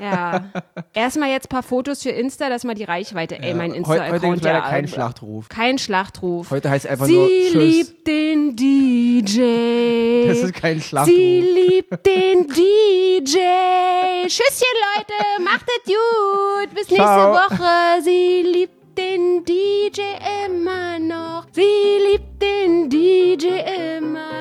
Ja. 0.00 0.44
Erstmal 0.94 1.30
jetzt 1.30 1.46
ein 1.46 1.48
paar 1.50 1.62
Fotos 1.62 2.02
für 2.02 2.10
Insta, 2.10 2.48
dass 2.48 2.64
mal 2.64 2.74
die 2.74 2.84
Reichweite, 2.84 3.38
ey, 3.38 3.54
mein 3.54 3.72
Heu- 3.72 3.82
Heute 3.84 4.04
Insta-Account 4.04 4.36
es 4.38 4.42
leider 4.44 4.58
ja. 4.58 4.68
keinen 4.70 4.88
Schlachtruf. 4.88 5.48
Kein 5.48 5.78
Schlachtruf. 5.78 6.50
Heute 6.50 6.70
heißt 6.70 6.86
einfach 6.86 7.06
Sie 7.06 7.16
nur 7.16 7.28
Tschüss. 7.28 7.54
liebt 7.54 8.06
den 8.06 8.56
DJ. 8.56 10.28
Das 10.28 10.38
ist 10.38 10.54
kein 10.54 10.80
Schlachtruf. 10.80 11.14
Sie 11.14 11.40
liebt 11.40 12.06
den 12.06 12.46
DJ. 12.48 13.38
Tschüsschen, 14.26 14.76
Leute. 14.96 15.42
Macht 15.44 15.66
es 15.68 15.84
gut. 15.92 16.70
Bis 16.74 16.88
nächste 16.88 16.94
Ciao. 16.96 17.34
Woche. 17.34 18.02
Sie 18.02 18.42
liebt 18.42 18.72
den 18.98 19.44
DJ 19.44 20.00
immer 20.46 20.98
noch. 20.98 21.46
Sie 21.52 21.60
liebt 22.10 22.24
den 22.24 22.31
DJ 22.92 23.46
immer 23.96 24.31